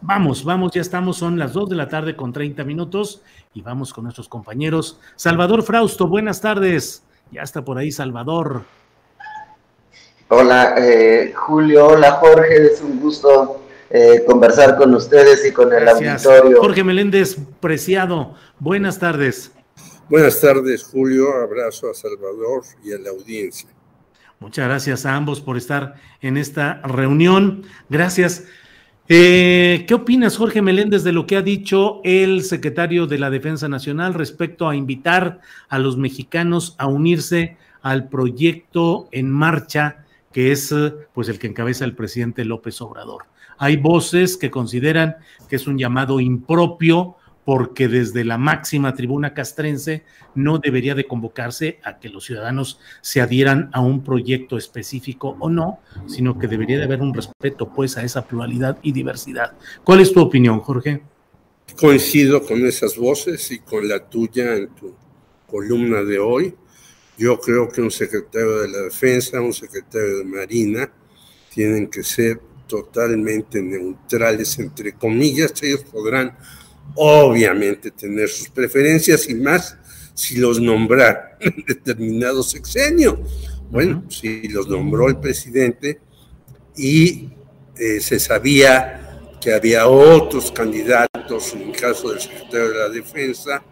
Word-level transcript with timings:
Vamos, 0.00 0.44
vamos, 0.44 0.72
ya 0.72 0.80
estamos, 0.80 1.16
son 1.16 1.38
las 1.38 1.52
2 1.52 1.70
de 1.70 1.76
la 1.76 1.88
tarde 1.88 2.14
con 2.14 2.32
30 2.32 2.62
minutos 2.64 3.22
y 3.52 3.62
vamos 3.62 3.92
con 3.92 4.04
nuestros 4.04 4.28
compañeros. 4.28 5.00
Salvador 5.16 5.62
Frausto, 5.62 6.06
buenas 6.06 6.40
tardes. 6.40 7.02
Ya 7.32 7.42
está 7.42 7.64
por 7.64 7.78
ahí 7.78 7.90
Salvador. 7.90 8.62
Hola, 10.28 10.74
eh, 10.78 11.32
Julio, 11.34 11.88
hola 11.88 12.12
Jorge, 12.12 12.66
es 12.66 12.80
un 12.80 13.00
gusto 13.00 13.62
eh, 13.90 14.22
conversar 14.26 14.76
con 14.76 14.94
ustedes 14.94 15.44
y 15.44 15.52
con 15.52 15.72
el 15.72 15.80
Gracias. 15.80 16.26
auditorio. 16.26 16.60
Jorge 16.60 16.84
Meléndez, 16.84 17.36
preciado, 17.60 18.34
buenas 18.58 18.98
tardes. 18.98 19.52
Buenas 20.08 20.40
tardes, 20.40 20.84
Julio. 20.84 21.26
Abrazo 21.42 21.90
a 21.90 21.94
Salvador 21.94 22.62
y 22.84 22.92
a 22.92 22.98
la 22.98 23.10
audiencia. 23.10 23.68
Muchas 24.40 24.66
gracias 24.66 25.04
a 25.04 25.16
ambos 25.16 25.40
por 25.40 25.56
estar 25.56 25.96
en 26.20 26.36
esta 26.36 26.80
reunión. 26.84 27.64
Gracias. 27.90 28.44
Eh, 29.10 29.86
¿Qué 29.88 29.94
opinas, 29.94 30.36
Jorge 30.36 30.60
Meléndez, 30.60 31.02
de 31.02 31.12
lo 31.12 31.26
que 31.26 31.36
ha 31.38 31.42
dicho 31.42 32.02
el 32.04 32.42
secretario 32.42 33.06
de 33.06 33.18
la 33.18 33.30
Defensa 33.30 33.66
Nacional 33.66 34.12
respecto 34.12 34.68
a 34.68 34.76
invitar 34.76 35.40
a 35.70 35.78
los 35.78 35.96
mexicanos 35.96 36.74
a 36.76 36.88
unirse 36.88 37.56
al 37.80 38.10
proyecto 38.10 39.08
en 39.10 39.30
marcha 39.30 40.04
que 40.30 40.52
es 40.52 40.74
pues 41.14 41.30
el 41.30 41.38
que 41.38 41.46
encabeza 41.46 41.86
el 41.86 41.94
presidente 41.94 42.44
López 42.44 42.82
Obrador? 42.82 43.24
Hay 43.56 43.78
voces 43.78 44.36
que 44.36 44.50
consideran 44.50 45.16
que 45.48 45.56
es 45.56 45.66
un 45.66 45.78
llamado 45.78 46.20
impropio 46.20 47.16
porque 47.48 47.88
desde 47.88 48.26
la 48.26 48.36
máxima 48.36 48.94
tribuna 48.94 49.32
castrense 49.32 50.04
no 50.34 50.58
debería 50.58 50.94
de 50.94 51.06
convocarse 51.06 51.80
a 51.82 51.98
que 51.98 52.10
los 52.10 52.26
ciudadanos 52.26 52.78
se 53.00 53.22
adhieran 53.22 53.70
a 53.72 53.80
un 53.80 54.04
proyecto 54.04 54.58
específico 54.58 55.34
o 55.40 55.48
no, 55.48 55.78
sino 56.06 56.38
que 56.38 56.46
debería 56.46 56.76
de 56.76 56.84
haber 56.84 57.00
un 57.00 57.14
respeto 57.14 57.72
pues 57.72 57.96
a 57.96 58.04
esa 58.04 58.26
pluralidad 58.26 58.78
y 58.82 58.92
diversidad. 58.92 59.56
¿Cuál 59.82 60.00
es 60.00 60.12
tu 60.12 60.20
opinión, 60.20 60.60
Jorge? 60.60 61.00
Coincido 61.80 62.44
con 62.44 62.66
esas 62.66 62.98
voces 62.98 63.50
y 63.50 63.60
con 63.60 63.88
la 63.88 64.06
tuya 64.06 64.54
en 64.54 64.68
tu 64.74 64.94
columna 65.46 66.02
de 66.02 66.18
hoy. 66.18 66.54
Yo 67.16 67.40
creo 67.40 67.70
que 67.70 67.80
un 67.80 67.90
secretario 67.90 68.58
de 68.58 68.68
la 68.68 68.80
Defensa, 68.80 69.40
un 69.40 69.54
secretario 69.54 70.18
de 70.18 70.24
Marina, 70.24 70.92
tienen 71.48 71.88
que 71.88 72.02
ser 72.02 72.42
totalmente 72.66 73.62
neutrales, 73.62 74.58
entre 74.58 74.92
comillas. 74.92 75.54
Ellos 75.62 75.84
podrán 75.90 76.36
obviamente 76.94 77.90
tener 77.90 78.28
sus 78.28 78.48
preferencias 78.48 79.28
y 79.28 79.34
más 79.34 79.76
si 80.14 80.36
los 80.36 80.60
nombrar 80.60 81.36
en 81.40 81.64
determinado 81.66 82.42
sexenio. 82.42 83.22
Bueno, 83.70 84.04
si 84.08 84.48
los 84.48 84.66
nombró 84.68 85.08
el 85.08 85.18
presidente 85.18 86.00
y 86.76 87.30
eh, 87.76 88.00
se 88.00 88.18
sabía 88.18 89.20
que 89.40 89.52
había 89.52 89.86
otros 89.86 90.50
candidatos, 90.50 91.54
en 91.54 91.62
el 91.62 91.76
caso 91.76 92.10
del 92.10 92.20
secretario 92.20 92.70
de 92.70 92.78
la 92.78 92.88
Defensa, 92.88 93.62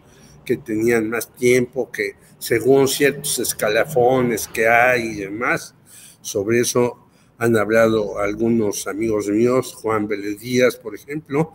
que 0.44 0.56
tenían 0.58 1.10
más 1.10 1.34
tiempo, 1.34 1.90
que 1.90 2.12
según 2.38 2.86
ciertos 2.86 3.38
escalafones 3.38 4.46
que 4.46 4.68
hay 4.68 5.02
y 5.08 5.14
demás, 5.14 5.74
sobre 6.20 6.60
eso 6.60 7.08
han 7.38 7.56
hablado 7.56 8.18
algunos 8.18 8.86
amigos 8.86 9.28
míos, 9.28 9.74
Juan 9.74 10.06
Vélez 10.06 10.38
Díaz, 10.38 10.76
por 10.76 10.94
ejemplo, 10.94 11.54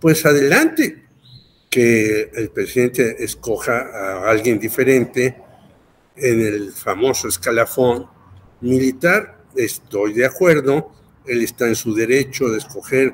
pues 0.00 0.24
adelante, 0.24 1.04
que 1.70 2.30
el 2.34 2.50
presidente 2.50 3.22
escoja 3.22 3.78
a 3.78 4.30
alguien 4.30 4.58
diferente 4.58 5.36
en 6.16 6.40
el 6.40 6.72
famoso 6.72 7.28
escalafón 7.28 8.06
militar. 8.60 9.44
Estoy 9.54 10.14
de 10.14 10.26
acuerdo, 10.26 10.92
él 11.26 11.42
está 11.42 11.68
en 11.68 11.76
su 11.76 11.94
derecho 11.94 12.48
de 12.48 12.58
escoger 12.58 13.12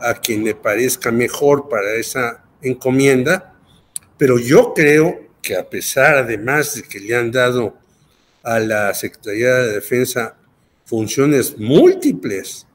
a 0.00 0.14
quien 0.14 0.44
le 0.44 0.54
parezca 0.54 1.10
mejor 1.10 1.68
para 1.68 1.94
esa 1.94 2.42
encomienda, 2.62 3.54
pero 4.16 4.38
yo 4.38 4.72
creo 4.74 5.28
que 5.42 5.56
a 5.56 5.68
pesar 5.68 6.16
además 6.16 6.74
de 6.74 6.82
que 6.82 7.00
le 7.00 7.14
han 7.14 7.30
dado 7.30 7.76
a 8.42 8.58
la 8.58 8.94
Secretaría 8.94 9.54
de 9.56 9.72
Defensa 9.74 10.36
funciones 10.84 11.58
múltiples, 11.58 12.66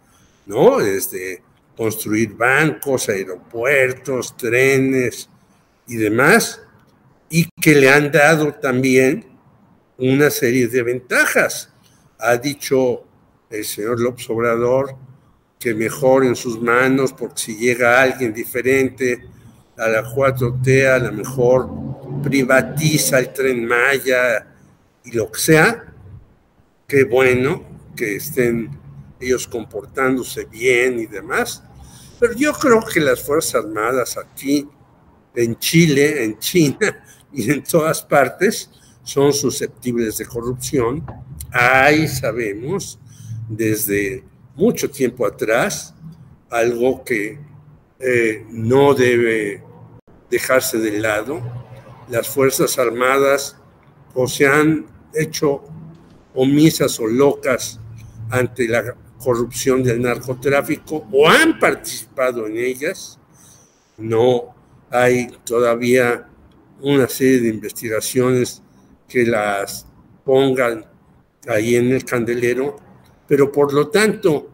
¿no? 0.45 0.77
Desde 0.77 1.41
construir 1.75 2.35
bancos, 2.35 3.09
aeropuertos, 3.09 4.35
trenes 4.37 5.29
y 5.87 5.95
demás, 5.95 6.61
y 7.29 7.49
que 7.61 7.75
le 7.75 7.89
han 7.89 8.11
dado 8.11 8.53
también 8.53 9.25
una 9.97 10.29
serie 10.29 10.67
de 10.67 10.83
ventajas. 10.83 11.69
Ha 12.19 12.37
dicho 12.37 13.03
el 13.49 13.65
señor 13.65 13.99
López 13.99 14.29
Obrador 14.29 14.95
que 15.59 15.73
mejor 15.73 16.25
en 16.25 16.35
sus 16.35 16.61
manos, 16.61 17.13
porque 17.13 17.41
si 17.41 17.57
llega 17.57 18.01
alguien 18.01 18.33
diferente 18.33 19.25
a 19.77 19.87
la 19.87 20.03
4T, 20.03 20.87
a 20.87 20.99
lo 20.99 21.11
mejor 21.11 21.69
privatiza 22.23 23.19
el 23.19 23.33
tren 23.33 23.65
Maya 23.65 24.47
y 25.03 25.11
lo 25.11 25.31
que 25.31 25.39
sea. 25.39 25.93
Qué 26.87 27.03
bueno 27.03 27.63
que 27.95 28.17
estén 28.17 28.69
ellos 29.19 29.47
comportándose 29.47 30.45
bien 30.45 30.99
y 30.99 31.05
demás. 31.05 31.63
Pero 32.19 32.33
yo 32.33 32.53
creo 32.53 32.81
que 32.81 32.99
las 32.99 33.21
Fuerzas 33.21 33.63
Armadas 33.63 34.17
aquí, 34.17 34.67
en 35.35 35.57
Chile, 35.57 36.23
en 36.23 36.39
China 36.39 37.03
y 37.33 37.51
en 37.51 37.63
todas 37.63 38.01
partes, 38.01 38.69
son 39.03 39.33
susceptibles 39.33 40.17
de 40.17 40.25
corrupción. 40.25 41.05
Ahí 41.51 42.07
sabemos, 42.07 42.99
desde 43.47 44.23
mucho 44.55 44.89
tiempo 44.89 45.25
atrás, 45.25 45.93
algo 46.49 47.03
que 47.03 47.39
eh, 47.99 48.45
no 48.49 48.93
debe 48.93 49.63
dejarse 50.29 50.77
de 50.77 50.99
lado. 50.99 51.41
Las 52.09 52.27
Fuerzas 52.27 52.77
Armadas 52.77 53.57
o 54.13 54.27
se 54.27 54.47
han 54.47 54.85
hecho 55.13 55.63
omisas 56.33 56.99
o 56.99 57.07
locas 57.07 57.79
ante 58.29 58.67
la 58.67 58.95
corrupción 59.19 59.83
del 59.83 60.01
narcotráfico 60.01 61.07
o 61.11 61.27
han 61.27 61.59
participado 61.59 62.47
en 62.47 62.57
ellas. 62.57 63.19
No 63.97 64.55
hay 64.89 65.27
todavía 65.43 66.27
una 66.81 67.07
serie 67.07 67.41
de 67.41 67.49
investigaciones 67.49 68.61
que 69.07 69.25
las 69.25 69.85
pongan 70.23 70.85
ahí 71.47 71.75
en 71.75 71.91
el 71.91 72.03
candelero, 72.03 72.77
pero 73.27 73.51
por 73.51 73.73
lo 73.73 73.87
tanto 73.89 74.49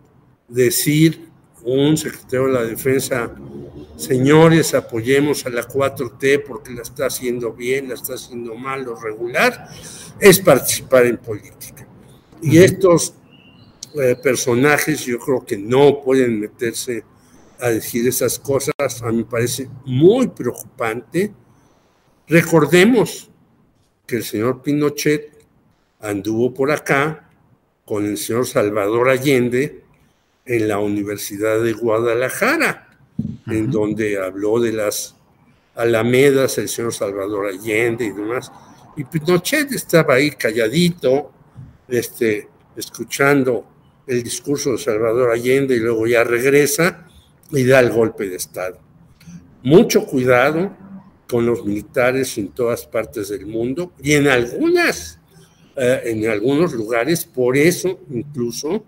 decir 0.48 1.30
un 1.64 1.96
secretario 1.96 2.48
de 2.48 2.54
la 2.54 2.64
defensa, 2.64 3.32
señores, 3.96 4.74
apoyemos 4.74 5.46
a 5.46 5.50
la 5.50 5.68
4T 5.68 6.44
porque 6.46 6.74
la 6.74 6.82
está 6.82 7.06
haciendo 7.06 7.54
bien, 7.54 7.90
la 7.90 7.96
está 7.96 8.16
haciendo 8.16 8.56
mal 8.56 8.88
o 8.88 8.96
regular, 8.96 9.70
es 10.20 10.40
participar 10.40 11.06
en 11.06 11.18
política. 11.18 11.88
Y 12.42 12.58
estos 12.58 13.14
eh, 13.96 14.16
personajes 14.16 15.06
yo 15.06 15.20
creo 15.20 15.46
que 15.46 15.58
no 15.58 16.02
pueden 16.02 16.40
meterse 16.40 17.04
a 17.60 17.70
decir 17.70 18.08
esas 18.08 18.40
cosas, 18.40 18.74
a 19.02 19.12
mí 19.12 19.18
me 19.18 19.26
parece 19.26 19.70
muy 19.86 20.28
preocupante. 20.28 21.32
Recordemos 22.28 23.30
que 24.08 24.18
el 24.18 24.24
señor 24.24 24.62
Pinochet 24.62 25.46
anduvo 26.00 26.54
por 26.54 26.72
acá 26.72 27.30
con 27.86 28.06
el 28.06 28.18
señor 28.18 28.48
Salvador 28.48 29.10
Allende 29.10 29.84
en 30.46 30.68
la 30.68 30.80
Universidad 30.80 31.62
de 31.62 31.74
Guadalajara, 31.74 32.98
en 33.48 33.70
donde 33.70 34.18
habló 34.18 34.60
de 34.60 34.74
las 34.74 35.16
alamedas 35.76 36.58
el 36.58 36.68
señor 36.68 36.94
Salvador 36.94 37.48
Allende 37.48 38.06
y 38.06 38.12
demás. 38.12 38.52
Y 38.98 39.04
Pinochet 39.04 39.72
estaba 39.72 40.16
ahí 40.16 40.32
calladito, 40.32 41.32
este, 41.88 42.48
escuchando 42.76 43.71
el 44.08 44.24
discurso 44.24 44.72
de 44.72 44.78
Salvador 44.78 45.32
Allende 45.32 45.76
y 45.76 45.80
luego 45.80 46.08
ya 46.08 46.24
regresa 46.24 47.08
y 47.52 47.64
da 47.64 47.80
el 47.80 47.92
golpe 47.92 48.30
de 48.30 48.36
Estado. 48.36 48.80
Mucho 49.64 50.06
cuidado 50.06 50.76
con 51.30 51.46
los 51.46 51.66
militares 51.66 52.38
en 52.38 52.50
todas 52.50 52.86
partes 52.86 53.30
del 53.30 53.46
mundo 53.46 53.94
y 54.02 54.14
en 54.14 54.28
algunas, 54.28 55.20
eh, 55.76 56.02
en 56.06 56.28
algunos 56.30 56.74
lugares, 56.74 57.26
por 57.26 57.56
eso 57.56 58.00
incluso 58.10 58.84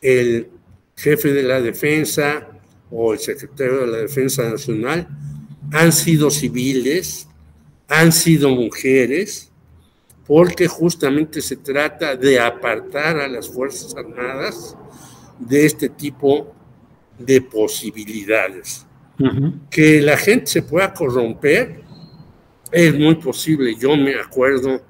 el 0.00 0.48
jefe 0.96 1.32
de 1.32 1.42
la 1.44 1.60
defensa 1.60 2.48
o 2.90 3.12
el 3.12 3.20
secretario 3.20 3.80
de 3.80 3.86
la 3.86 3.98
Defensa 3.98 4.48
Nacional 4.50 5.08
han 5.70 5.92
sido 5.92 6.30
civiles, 6.30 7.28
han 7.88 8.12
sido 8.12 8.50
mujeres, 8.50 9.51
porque 10.34 10.66
justamente 10.66 11.42
se 11.42 11.58
trata 11.58 12.16
de 12.16 12.40
apartar 12.40 13.18
a 13.18 13.28
las 13.28 13.50
Fuerzas 13.50 13.94
Armadas 13.94 14.74
de 15.38 15.66
este 15.66 15.90
tipo 15.90 16.54
de 17.18 17.42
posibilidades. 17.42 18.86
Que 19.68 20.00
la 20.00 20.16
gente 20.16 20.46
se 20.46 20.62
pueda 20.62 20.94
corromper 20.94 21.82
es 22.70 22.98
muy 22.98 23.16
posible. 23.16 23.76
Yo 23.78 23.94
me 23.94 24.14
acuerdo 24.14 24.80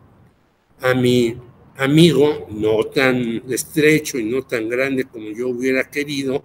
a 0.81 0.95
mi 0.95 1.37
amigo, 1.77 2.47
no 2.49 2.85
tan 2.85 3.43
estrecho 3.51 4.19
y 4.19 4.25
no 4.25 4.43
tan 4.43 4.69
grande 4.69 5.07
como 5.07 5.29
yo 5.31 5.49
hubiera 5.49 5.91
querido, 5.91 6.41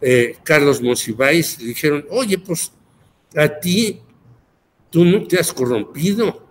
eh, 0.00 0.38
Carlos 0.42 0.80
Monsiváis, 0.80 1.60
le 1.60 1.66
dijeron, 1.66 2.06
oye, 2.08 2.38
pues 2.38 2.72
a 3.36 3.46
ti, 3.46 4.00
tú 4.88 5.04
no 5.04 5.24
te 5.24 5.38
has 5.38 5.52
corrompido. 5.52 6.43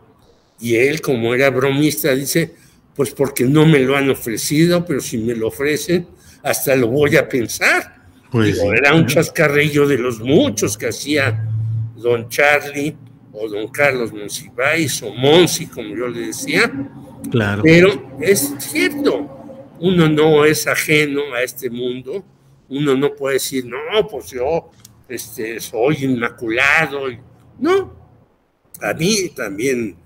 Y 0.64 0.78
él, 0.78 1.02
como 1.02 1.36
era 1.36 1.50
bromista, 1.50 2.16
dice, 2.16 2.54
pues 2.96 3.12
porque 3.12 3.44
no 3.44 3.66
me 3.66 3.80
lo 3.80 3.98
han 3.98 4.10
ofrecido, 4.10 4.86
pero 4.86 5.02
si 5.02 5.18
me 5.18 5.36
lo 5.36 5.50
ofrecen, 5.50 6.08
hasta 6.42 6.74
lo 6.78 6.88
voy 6.88 7.18
a 7.18 7.28
pensar. 7.28 7.98
Pues 8.32 8.58
era 8.60 8.96
un 8.96 9.06
chascarrillo 9.06 9.86
de 9.86 9.98
los 9.98 10.22
muchos 10.22 10.78
que 10.78 10.88
hacía 10.88 11.50
don 11.98 12.30
Charlie 12.30 12.96
o 13.34 13.50
don 13.50 13.68
Carlos 13.68 14.14
Monsiváis 14.14 15.04
o 15.04 15.14
Monsi, 15.14 15.68
como 15.68 15.98
yo 15.98 16.08
le 16.08 16.28
decía. 16.28 16.72
Claro. 17.30 17.62
Pero 17.62 18.18
es 18.22 18.54
cierto, 18.60 19.68
uno 19.82 20.08
no 20.08 20.46
es 20.46 20.66
ajeno 20.66 21.34
a 21.36 21.44
este 21.44 21.70
mundo, 21.70 22.24
uno 22.70 22.96
no 22.96 23.14
puede 23.14 23.34
decir, 23.34 23.66
no, 23.66 24.08
pues 24.08 24.32
yo 24.32 24.72
este, 25.10 25.60
soy 25.60 26.06
inmaculado. 26.06 27.02
No, 27.60 27.94
a 28.82 28.94
mí 28.94 29.30
también, 29.36 29.98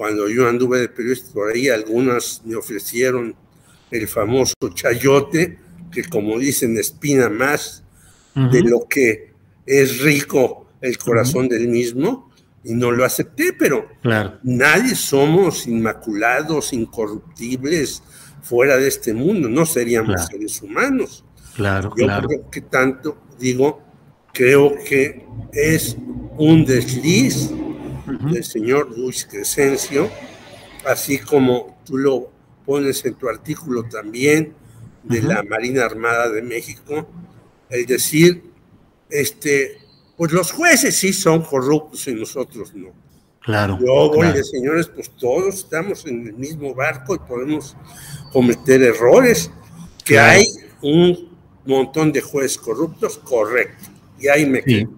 cuando 0.00 0.30
yo 0.30 0.48
anduve 0.48 0.78
de 0.78 0.88
periodista 0.88 1.30
por 1.34 1.52
ahí, 1.52 1.68
algunas 1.68 2.40
me 2.46 2.56
ofrecieron 2.56 3.36
el 3.90 4.08
famoso 4.08 4.54
chayote, 4.72 5.58
que 5.92 6.04
como 6.04 6.38
dicen, 6.38 6.78
espina 6.78 7.28
más 7.28 7.84
de 8.34 8.62
lo 8.62 8.88
que 8.88 9.34
es 9.66 10.00
rico 10.00 10.70
el 10.80 10.96
corazón 10.96 11.50
del 11.50 11.68
mismo, 11.68 12.30
y 12.64 12.72
no 12.72 12.90
lo 12.90 13.04
acepté, 13.04 13.52
pero 13.52 13.90
nadie 14.42 14.94
somos 14.94 15.66
inmaculados, 15.66 16.72
incorruptibles, 16.72 18.02
fuera 18.40 18.78
de 18.78 18.88
este 18.88 19.12
mundo, 19.12 19.50
no 19.50 19.66
seríamos 19.66 20.24
seres 20.24 20.62
humanos. 20.62 21.26
Claro, 21.54 21.92
Yo 21.94 22.06
creo 22.06 22.50
que 22.50 22.62
tanto, 22.62 23.18
digo, 23.38 23.82
creo 24.32 24.76
que 24.82 25.26
es 25.52 25.94
un 26.38 26.64
desliz 26.64 27.50
del 28.18 28.44
señor 28.44 28.96
Luis 28.96 29.26
Crescencio, 29.26 30.10
así 30.84 31.18
como 31.18 31.78
tú 31.84 31.96
lo 31.96 32.30
pones 32.64 33.04
en 33.04 33.14
tu 33.14 33.28
artículo 33.28 33.84
también, 33.84 34.54
de 35.02 35.22
la 35.22 35.42
Marina 35.42 35.84
Armada 35.84 36.28
de 36.28 36.42
México, 36.42 37.06
el 37.70 37.86
decir, 37.86 38.44
este, 39.08 39.78
pues 40.16 40.32
los 40.32 40.52
jueces 40.52 40.96
sí 40.96 41.12
son 41.12 41.42
corruptos 41.42 42.06
y 42.08 42.14
nosotros 42.14 42.74
no. 42.74 42.92
Claro. 43.40 43.78
Yo 43.80 44.10
voy 44.12 44.32
de 44.32 44.44
señores, 44.44 44.86
pues 44.86 45.10
todos 45.10 45.54
estamos 45.54 46.04
en 46.06 46.26
el 46.26 46.34
mismo 46.34 46.74
barco 46.74 47.14
y 47.14 47.18
podemos 47.18 47.74
cometer 48.32 48.82
errores. 48.82 49.50
Que 50.04 50.18
hay 50.18 50.44
un 50.82 51.30
montón 51.64 52.12
de 52.12 52.20
jueces 52.20 52.58
corruptos, 52.58 53.18
correcto. 53.18 53.86
Y 54.18 54.28
ahí 54.28 54.44
me 54.44 54.62
quedo. 54.62 54.90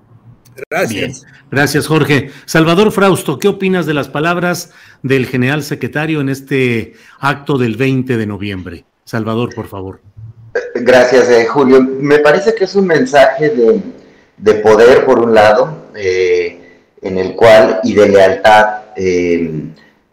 Gracias. 0.70 1.24
Gracias, 1.50 1.86
Jorge. 1.86 2.30
Salvador 2.44 2.92
Frausto, 2.92 3.38
¿qué 3.38 3.48
opinas 3.48 3.86
de 3.86 3.94
las 3.94 4.08
palabras 4.08 4.70
del 5.02 5.26
general 5.26 5.62
secretario 5.62 6.20
en 6.20 6.28
este 6.28 6.94
acto 7.20 7.58
del 7.58 7.76
20 7.76 8.16
de 8.16 8.26
noviembre? 8.26 8.84
Salvador, 9.04 9.54
por 9.54 9.68
favor. 9.68 10.00
Gracias, 10.74 11.28
eh, 11.30 11.46
Julio. 11.46 11.80
Me 11.80 12.18
parece 12.18 12.54
que 12.54 12.64
es 12.64 12.74
un 12.74 12.86
mensaje 12.86 13.50
de, 14.36 14.54
poder, 14.56 15.04
por 15.04 15.18
un 15.18 15.34
lado, 15.34 15.88
eh, 15.94 16.80
en 17.00 17.18
el 17.18 17.34
cual, 17.34 17.80
y 17.84 17.94
de 17.94 18.08
lealtad, 18.08 18.82
eh, 18.96 19.50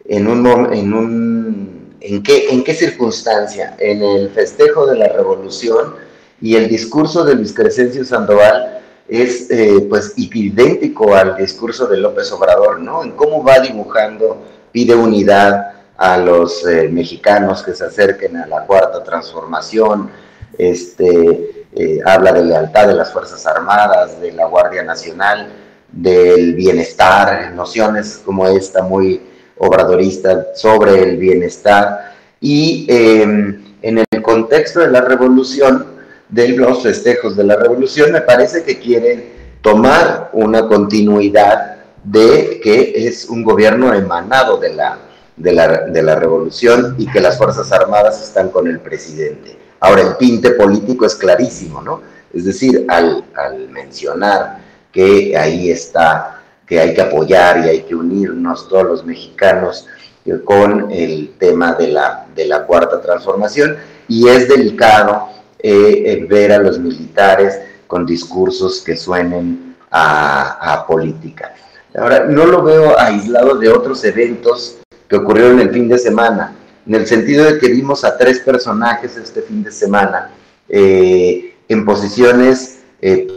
en 0.06 0.26
un, 0.26 0.72
en 0.72 0.92
un 0.94 1.80
¿en 2.00 2.22
qué, 2.22 2.48
¿En 2.50 2.64
qué 2.64 2.74
circunstancia? 2.74 3.76
En 3.78 4.02
el 4.02 4.30
festejo 4.30 4.86
de 4.86 4.96
la 4.96 5.08
revolución 5.08 5.94
y 6.40 6.56
el 6.56 6.68
discurso 6.68 7.24
de 7.24 7.34
Luis 7.34 7.52
Crescencio 7.52 8.04
Sandoval 8.04 8.80
es 9.10 9.48
pues 9.88 10.14
idéntico 10.16 11.14
al 11.14 11.36
discurso 11.36 11.86
de 11.86 11.98
López 11.98 12.30
Obrador, 12.32 12.80
¿no? 12.80 13.02
En 13.02 13.12
cómo 13.12 13.42
va 13.42 13.58
dibujando, 13.58 14.42
pide 14.72 14.94
unidad, 14.94 15.80
a 16.00 16.16
los 16.16 16.66
eh, 16.66 16.88
mexicanos 16.88 17.62
que 17.62 17.74
se 17.74 17.84
acerquen 17.84 18.34
a 18.38 18.46
la 18.46 18.64
cuarta 18.64 19.04
transformación, 19.04 20.10
este, 20.56 21.66
eh, 21.74 22.00
habla 22.06 22.32
de 22.32 22.42
lealtad 22.42 22.88
de 22.88 22.94
las 22.94 23.12
Fuerzas 23.12 23.46
Armadas, 23.46 24.18
de 24.18 24.32
la 24.32 24.46
Guardia 24.46 24.82
Nacional, 24.82 25.52
del 25.92 26.54
bienestar, 26.54 27.52
nociones 27.52 28.18
como 28.24 28.48
esta 28.48 28.82
muy 28.82 29.20
obradorista 29.58 30.54
sobre 30.54 31.02
el 31.02 31.18
bienestar. 31.18 32.14
Y 32.40 32.86
em, 32.88 33.62
en 33.82 33.98
el 33.98 34.22
contexto 34.22 34.80
de 34.80 34.90
la 34.90 35.02
revolución, 35.02 35.84
de 36.30 36.48
los 36.48 36.82
festejos 36.82 37.36
de 37.36 37.44
la 37.44 37.56
revolución, 37.56 38.12
me 38.12 38.20
parece 38.20 38.62
que 38.62 38.78
quieren 38.78 39.24
tomar 39.62 40.30
una 40.32 40.66
continuidad 40.66 41.76
de 42.04 42.60
que 42.62 43.06
es 43.06 43.28
un 43.28 43.42
gobierno 43.42 43.92
emanado 43.92 44.56
de 44.58 44.74
la 44.74 44.98
de 45.36 45.52
la, 45.52 45.86
de 45.86 46.02
la 46.02 46.16
revolución 46.16 46.96
y 46.98 47.06
que 47.06 47.18
las 47.18 47.38
Fuerzas 47.38 47.72
Armadas 47.72 48.22
están 48.22 48.50
con 48.50 48.68
el 48.68 48.78
presidente. 48.78 49.56
Ahora, 49.80 50.02
el 50.02 50.16
tinte 50.18 50.50
político 50.50 51.06
es 51.06 51.14
clarísimo, 51.14 51.80
¿no? 51.80 52.02
Es 52.34 52.44
decir, 52.44 52.84
al, 52.88 53.24
al 53.34 53.70
mencionar 53.70 54.58
que 54.92 55.34
ahí 55.36 55.70
está, 55.70 56.42
que 56.66 56.78
hay 56.78 56.92
que 56.92 57.00
apoyar 57.00 57.64
y 57.64 57.68
hay 57.70 57.82
que 57.82 57.94
unirnos 57.94 58.68
todos 58.68 58.84
los 58.84 59.06
mexicanos 59.06 59.86
eh, 60.26 60.38
con 60.44 60.90
el 60.90 61.32
tema 61.38 61.72
de 61.72 61.88
la, 61.88 62.26
de 62.34 62.44
la 62.44 62.66
cuarta 62.66 63.00
transformación, 63.00 63.76
y 64.08 64.28
es 64.28 64.46
delicado 64.46 65.28
eh, 65.62 66.02
eh, 66.06 66.26
ver 66.28 66.52
a 66.52 66.58
los 66.58 66.78
militares 66.78 67.60
con 67.86 68.06
discursos 68.06 68.80
que 68.80 68.96
suenen 68.96 69.76
a, 69.90 70.72
a 70.72 70.86
política. 70.86 71.54
Ahora, 71.94 72.24
no 72.24 72.46
lo 72.46 72.62
veo 72.62 72.98
aislado 72.98 73.56
de 73.56 73.68
otros 73.68 74.02
eventos 74.04 74.78
que 75.08 75.16
ocurrieron 75.16 75.60
el 75.60 75.70
fin 75.70 75.88
de 75.88 75.98
semana, 75.98 76.54
en 76.86 76.94
el 76.94 77.06
sentido 77.06 77.44
de 77.44 77.58
que 77.58 77.68
vimos 77.68 78.04
a 78.04 78.16
tres 78.16 78.40
personajes 78.40 79.16
este 79.16 79.42
fin 79.42 79.62
de 79.62 79.72
semana 79.72 80.30
eh, 80.68 81.54
en 81.68 81.84
posiciones 81.84 82.76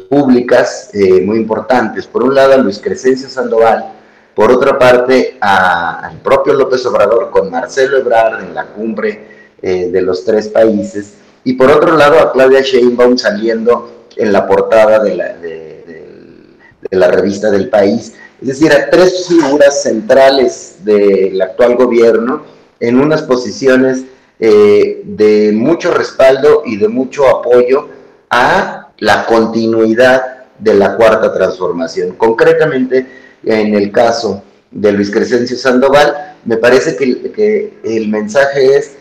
públicas 0.10 0.90
muy 1.24 1.38
importantes. 1.38 2.06
Por 2.06 2.24
un 2.24 2.36
lado 2.36 2.52
a 2.54 2.58
Luis 2.58 2.80
Crescencio 2.80 3.30
Sandoval, 3.30 3.94
por 4.36 4.52
otra 4.52 4.78
parte 4.78 5.38
al 5.40 6.20
propio 6.20 6.54
López 6.54 6.86
Obrador 6.86 7.32
con 7.32 7.50
Marcelo 7.50 7.98
Ebrard 7.98 8.44
en 8.44 8.54
la 8.54 8.66
cumbre 8.66 9.56
de 9.62 10.02
los 10.02 10.26
tres 10.26 10.50
países, 10.50 11.14
y 11.44 11.54
por 11.54 11.72
otro 11.72 11.98
lado 11.98 12.20
a 12.20 12.32
Claudia 12.32 12.62
Sheinbaum 12.62 13.18
saliendo 13.18 14.08
en 14.16 14.32
la 14.32 14.48
portada 14.48 15.04
de 15.04 15.16
la, 15.16 15.34
de 15.34 15.84
la 16.92 17.08
revista 17.08 17.50
del 17.50 17.70
país 17.70 18.14
es 18.44 18.60
decir, 18.60 18.74
a 18.74 18.90
tres 18.90 19.26
figuras 19.26 19.84
centrales 19.84 20.76
del 20.84 21.42
actual 21.42 21.76
gobierno 21.76 22.44
en 22.78 23.00
unas 23.00 23.22
posiciones 23.22 24.04
eh, 24.38 25.02
de 25.06 25.54
mucho 25.54 25.94
respaldo 25.94 26.64
y 26.66 26.76
de 26.76 26.90
mucho 26.90 27.26
apoyo 27.30 27.88
a 28.30 28.90
la 28.98 29.26
continuidad 29.28 30.50
de 30.60 30.74
la 30.74 30.98
cuarta 30.98 31.34
transformación. 31.34 32.18
Concretamente, 32.18 33.08
en 33.46 33.74
el 33.76 33.94
caso 33.94 34.44
de 34.72 34.92
Luis 34.92 35.10
Crescencio 35.10 35.56
Sandoval, 35.56 36.36
me 36.44 36.58
parece 36.58 36.98
que, 36.98 37.32
que 37.32 37.78
el 37.86 38.10
mensaje 38.10 38.76
es 38.76 38.98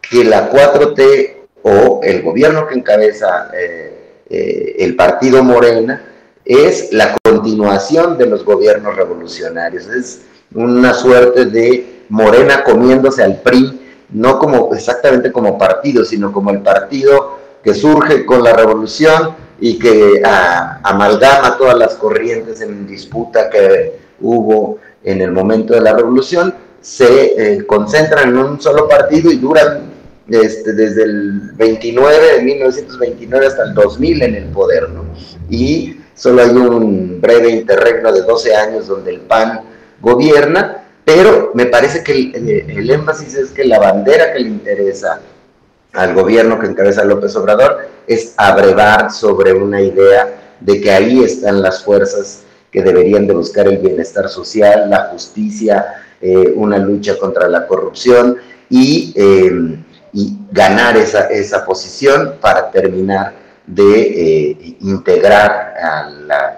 que 0.00 0.24
la 0.24 0.50
4T 0.50 1.41
o 1.62 2.00
el 2.02 2.22
gobierno 2.22 2.66
que 2.66 2.74
encabeza 2.74 3.50
eh, 3.54 3.92
eh, 4.28 4.76
el 4.78 4.96
partido 4.96 5.42
Morena 5.42 6.02
es 6.44 6.92
la 6.92 7.16
continuación 7.22 8.18
de 8.18 8.26
los 8.26 8.44
gobiernos 8.44 8.96
revolucionarios. 8.96 9.86
Es 9.86 10.22
una 10.54 10.92
suerte 10.94 11.46
de 11.46 12.04
Morena 12.08 12.64
comiéndose 12.64 13.22
al 13.22 13.40
PRI, 13.42 13.80
no 14.10 14.38
como 14.38 14.74
exactamente 14.74 15.30
como 15.30 15.56
partido, 15.56 16.04
sino 16.04 16.32
como 16.32 16.50
el 16.50 16.60
partido 16.60 17.38
que 17.62 17.74
surge 17.74 18.26
con 18.26 18.42
la 18.42 18.52
revolución 18.52 19.36
y 19.60 19.78
que 19.78 20.20
amalgama 20.82 21.56
todas 21.56 21.78
las 21.78 21.94
corrientes 21.94 22.60
en 22.60 22.86
disputa 22.86 23.48
que 23.48 24.00
hubo 24.20 24.78
en 25.04 25.20
el 25.20 25.30
momento 25.30 25.74
de 25.74 25.80
la 25.80 25.94
revolución, 25.94 26.54
se 26.80 27.54
eh, 27.54 27.66
concentran 27.66 28.30
en 28.30 28.38
un 28.38 28.60
solo 28.60 28.88
partido 28.88 29.30
y 29.30 29.36
duran 29.36 29.91
este, 30.28 30.72
desde 30.72 31.04
el 31.04 31.52
29, 31.54 32.36
de 32.36 32.42
1929 32.42 33.46
hasta 33.46 33.64
el 33.64 33.74
2000 33.74 34.22
en 34.22 34.34
el 34.34 34.44
poder, 34.46 34.88
¿no? 34.90 35.04
Y 35.50 35.96
solo 36.14 36.42
hay 36.42 36.50
un 36.50 37.20
breve 37.20 37.50
interregno 37.50 38.12
de 38.12 38.22
12 38.22 38.54
años 38.54 38.86
donde 38.86 39.10
el 39.10 39.20
PAN 39.20 39.60
gobierna, 40.00 40.84
pero 41.04 41.50
me 41.54 41.66
parece 41.66 42.02
que 42.04 42.12
el, 42.12 42.90
énfasis 42.90 43.34
es 43.34 43.50
que 43.50 43.64
la 43.64 43.78
bandera 43.78 44.32
que 44.32 44.40
le 44.40 44.48
interesa 44.48 45.20
al 45.92 46.14
gobierno 46.14 46.58
que 46.58 46.66
encabeza 46.66 47.04
López 47.04 47.34
Obrador 47.36 47.88
es 48.06 48.34
abrevar 48.36 49.10
sobre 49.10 49.52
una 49.52 49.80
idea 49.82 50.56
de 50.60 50.80
que 50.80 50.90
ahí 50.90 51.22
están 51.22 51.60
las 51.60 51.82
fuerzas 51.82 52.44
que 52.70 52.82
deberían 52.82 53.26
de 53.26 53.34
buscar 53.34 53.68
el 53.68 53.78
bienestar 53.78 54.28
social, 54.28 54.88
la 54.88 55.08
justicia, 55.12 55.84
eh, 56.20 56.52
una 56.54 56.78
lucha 56.78 57.18
contra 57.18 57.48
la 57.48 57.66
corrupción 57.66 58.38
y 58.70 59.12
eh, 59.16 59.76
y 60.12 60.36
ganar 60.50 60.96
esa, 60.96 61.28
esa 61.28 61.64
posición 61.64 62.34
para 62.40 62.70
terminar 62.70 63.32
de 63.66 64.00
eh, 64.00 64.76
integrar 64.80 65.74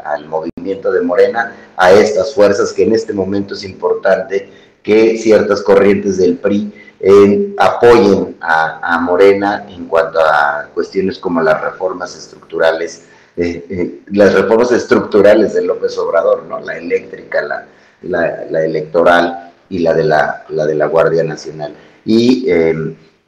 al 0.05 0.27
movimiento 0.27 0.91
de 0.91 1.03
Morena 1.03 1.55
a 1.77 1.93
estas 1.93 2.35
fuerzas 2.35 2.73
que 2.73 2.85
en 2.85 2.95
este 2.95 3.13
momento 3.13 3.55
es 3.55 3.65
importante 3.65 4.49
que 4.83 5.19
ciertas 5.19 5.63
corrientes 5.63 6.19
del 6.19 6.37
PRI 6.37 6.73
eh, 7.01 7.55
apoyen 7.59 8.37
a, 8.41 8.99
Morena 9.01 9.67
en 9.69 9.87
cuanto 9.87 10.21
a 10.21 10.69
cuestiones 10.73 11.19
como 11.19 11.43
las 11.43 11.61
reformas 11.61 12.17
estructurales, 12.17 13.05
eh, 13.37 14.01
las 14.11 14.35
reformas 14.35 14.73
estructurales 14.73 15.55
de 15.55 15.63
López 15.63 15.97
Obrador, 15.99 16.45
¿no? 16.45 16.61
la 16.61 16.77
eléctrica, 16.77 17.43
la, 17.43 17.67
la, 18.03 18.65
electoral 18.65 19.53
y 19.69 19.81
la 19.81 19.93
de 19.93 20.05
la, 20.05 20.45
la 20.49 20.67
de 20.67 20.75
la 20.75 20.87
Guardia 20.87 21.25
Nacional. 21.25 21.75
Y 22.07 22.47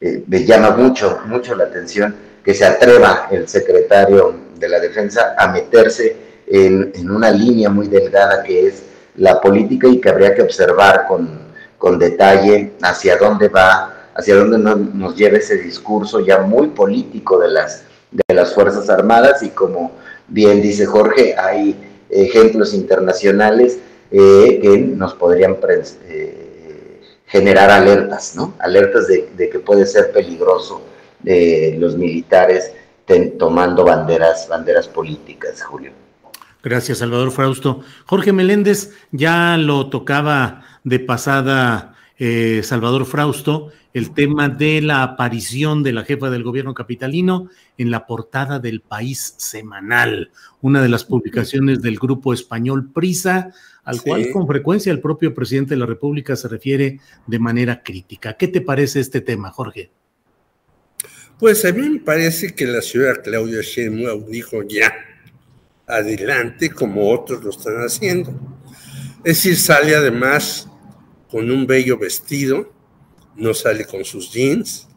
eh, 0.00 0.24
me 0.26 0.44
llama 0.44 0.70
mucho, 0.70 1.20
mucho 1.26 1.54
la 1.54 1.64
atención 1.64 2.14
que 2.44 2.54
se 2.54 2.64
atreva 2.64 3.28
el 3.30 3.48
secretario 3.48 4.34
de 4.58 4.68
la 4.68 4.78
Defensa 4.78 5.34
a 5.38 5.48
meterse 5.48 6.16
en, 6.46 7.10
una 7.10 7.30
línea 7.30 7.70
muy 7.70 7.88
delgada 7.88 8.42
que 8.42 8.68
es 8.68 8.82
la 9.16 9.40
política 9.40 9.88
y 9.88 10.00
que 10.00 10.08
habría 10.08 10.34
que 10.34 10.42
observar 10.42 11.06
con, 11.08 11.46
detalle 11.98 12.72
hacia 12.82 13.16
dónde 13.16 13.48
va, 13.48 14.10
hacia 14.14 14.34
dónde 14.34 14.58
nos, 14.58 15.14
lleva 15.14 15.38
ese 15.38 15.56
discurso 15.56 16.18
ya 16.18 16.40
muy 16.40 16.68
político 16.68 17.38
de 17.38 17.48
las, 17.48 17.84
de 18.10 18.34
las 18.34 18.52
Fuerzas 18.52 18.90
Armadas. 18.90 19.40
Y 19.44 19.50
como 19.50 19.92
bien 20.26 20.60
dice 20.60 20.84
Jorge, 20.84 21.36
hay 21.38 21.76
ejemplos 22.10 22.74
internacionales 22.74 23.78
eh, 24.10 24.58
que 24.60 24.78
nos 24.78 25.14
podrían 25.14 25.56
eh, 26.08 26.45
generar 27.26 27.70
alertas, 27.70 28.34
¿no? 28.36 28.54
Alertas 28.58 29.08
de, 29.08 29.50
que 29.50 29.58
puede 29.58 29.86
ser 29.86 30.12
peligroso 30.12 30.82
de 31.20 31.76
los 31.78 31.96
militares 31.96 32.72
tomando 33.38 33.84
banderas, 33.84 34.48
banderas 34.48 34.88
políticas, 34.88 35.62
Julio. 35.62 35.92
Gracias, 36.62 36.98
Salvador 36.98 37.30
Frausto. 37.30 37.80
Jorge 38.06 38.32
Meléndez 38.32 38.92
ya 39.12 39.56
lo 39.56 39.88
tocaba 39.88 40.62
de 40.82 40.98
pasada 40.98 41.95
eh, 42.18 42.62
Salvador 42.62 43.04
Frausto, 43.04 43.72
el 43.92 44.14
tema 44.14 44.48
de 44.48 44.80
la 44.80 45.02
aparición 45.02 45.82
de 45.82 45.92
la 45.92 46.04
jefa 46.04 46.30
del 46.30 46.42
gobierno 46.42 46.74
capitalino 46.74 47.50
en 47.76 47.90
la 47.90 48.06
portada 48.06 48.58
del 48.58 48.80
País 48.80 49.34
Semanal, 49.36 50.30
una 50.62 50.82
de 50.82 50.88
las 50.88 51.04
publicaciones 51.04 51.82
del 51.82 51.98
grupo 51.98 52.32
español 52.32 52.90
Prisa, 52.92 53.52
al 53.84 54.02
cual 54.02 54.30
con 54.32 54.46
frecuencia 54.46 54.92
el 54.92 55.00
propio 55.00 55.34
presidente 55.34 55.74
de 55.74 55.80
la 55.80 55.86
República 55.86 56.36
se 56.36 56.48
refiere 56.48 57.00
de 57.26 57.38
manera 57.38 57.82
crítica. 57.82 58.34
¿Qué 58.34 58.48
te 58.48 58.60
parece 58.60 59.00
este 59.00 59.20
tema, 59.20 59.50
Jorge? 59.50 59.90
Pues 61.38 61.64
a 61.66 61.72
mí 61.72 61.88
me 61.88 62.00
parece 62.00 62.54
que 62.54 62.66
la 62.66 62.80
señora 62.80 63.20
Claudia 63.22 63.60
Sheinbaum 63.60 64.26
dijo 64.26 64.62
ya, 64.62 64.92
adelante, 65.86 66.70
como 66.70 67.10
otros 67.10 67.44
lo 67.44 67.50
están 67.50 67.76
haciendo. 67.76 68.30
Es 69.18 69.36
decir, 69.36 69.56
sale 69.56 69.94
además 69.94 70.68
con 71.30 71.50
un 71.50 71.66
bello 71.66 71.98
vestido, 71.98 72.72
no 73.36 73.54
sale 73.54 73.84
con 73.84 74.04
sus 74.04 74.32
jeans. 74.32 74.88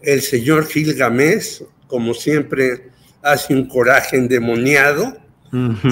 El 0.00 0.22
señor 0.22 0.66
Gil 0.66 0.94
Gamés, 0.94 1.64
como 1.86 2.14
siempre, 2.14 2.90
hace 3.22 3.54
un 3.54 3.68
coraje 3.68 4.16
endemoniado 4.16 5.22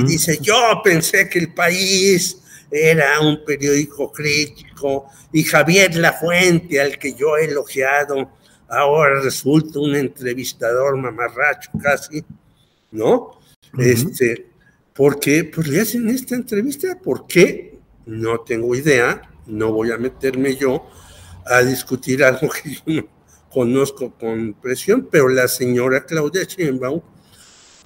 dice, 0.06 0.38
yo 0.40 0.80
pensé 0.82 1.28
que 1.28 1.38
el 1.38 1.52
país 1.52 2.38
era 2.70 3.20
un 3.20 3.44
periódico 3.44 4.10
crítico 4.10 5.06
y 5.32 5.42
Javier 5.42 5.96
Lafuente, 5.96 6.80
al 6.80 6.98
que 6.98 7.12
yo 7.12 7.36
he 7.36 7.44
elogiado, 7.44 8.30
ahora 8.68 9.20
resulta 9.20 9.78
un 9.78 9.94
entrevistador 9.94 10.96
mamarracho 10.96 11.70
casi, 11.82 12.24
¿no? 12.90 13.38
Este, 13.78 14.46
¿por 14.94 15.20
qué? 15.20 15.44
Pues 15.44 15.66
le 15.66 15.80
hacen 15.80 16.08
esta 16.08 16.34
entrevista, 16.36 16.98
¿por 16.98 17.26
qué? 17.26 17.78
No 18.06 18.40
tengo 18.40 18.74
idea, 18.74 19.29
no 19.46 19.72
voy 19.72 19.90
a 19.90 19.98
meterme 19.98 20.56
yo 20.56 20.86
a 21.46 21.60
discutir 21.60 22.22
algo 22.24 22.48
que 22.50 22.74
yo 22.74 22.80
no 22.86 23.06
conozco 23.50 24.12
con 24.12 24.54
presión, 24.54 25.08
pero 25.10 25.28
la 25.28 25.48
señora 25.48 26.04
Claudia 26.04 26.44
Sheinbaum, 26.44 27.00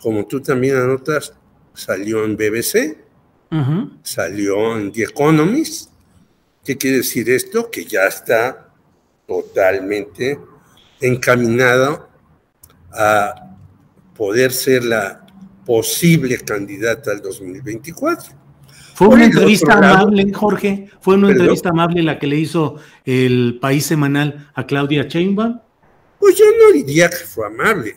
como 0.00 0.26
tú 0.26 0.40
también 0.40 0.76
anotas, 0.76 1.32
salió 1.73 2.25
en 2.25 2.37
BBC, 2.37 2.99
salió 4.02 4.76
en 4.76 4.92
The 4.92 5.04
Economist. 5.04 5.90
¿Qué 6.64 6.76
quiere 6.76 6.99
decir 6.99 7.30
esto? 7.30 7.70
Que 7.70 7.84
ya 7.84 8.06
está 8.06 8.73
totalmente 9.26 10.38
encaminado 11.00 12.08
a 12.92 13.56
poder 14.16 14.52
ser 14.52 14.84
la 14.84 15.26
posible 15.64 16.38
candidata 16.38 17.11
al 17.12 17.23
2024. 17.23 18.34
Fue 18.94 19.08
una 19.08 19.24
entrevista 19.24 19.72
amable, 19.74 20.32
Jorge. 20.32 20.88
Fue 21.00 21.16
una 21.16 21.30
entrevista 21.30 21.70
amable 21.70 22.02
la 22.02 22.18
que 22.18 22.28
le 22.28 22.36
hizo 22.36 22.76
el 23.04 23.58
País 23.60 23.86
Semanal 23.86 24.50
a 24.54 24.66
Claudia 24.66 25.02
Sheinbaum. 25.02 25.60
Pues 26.18 26.36
yo 26.36 26.44
no 26.58 26.72
diría 26.72 27.10
que 27.10 27.16
fue 27.16 27.46
amable. 27.46 27.96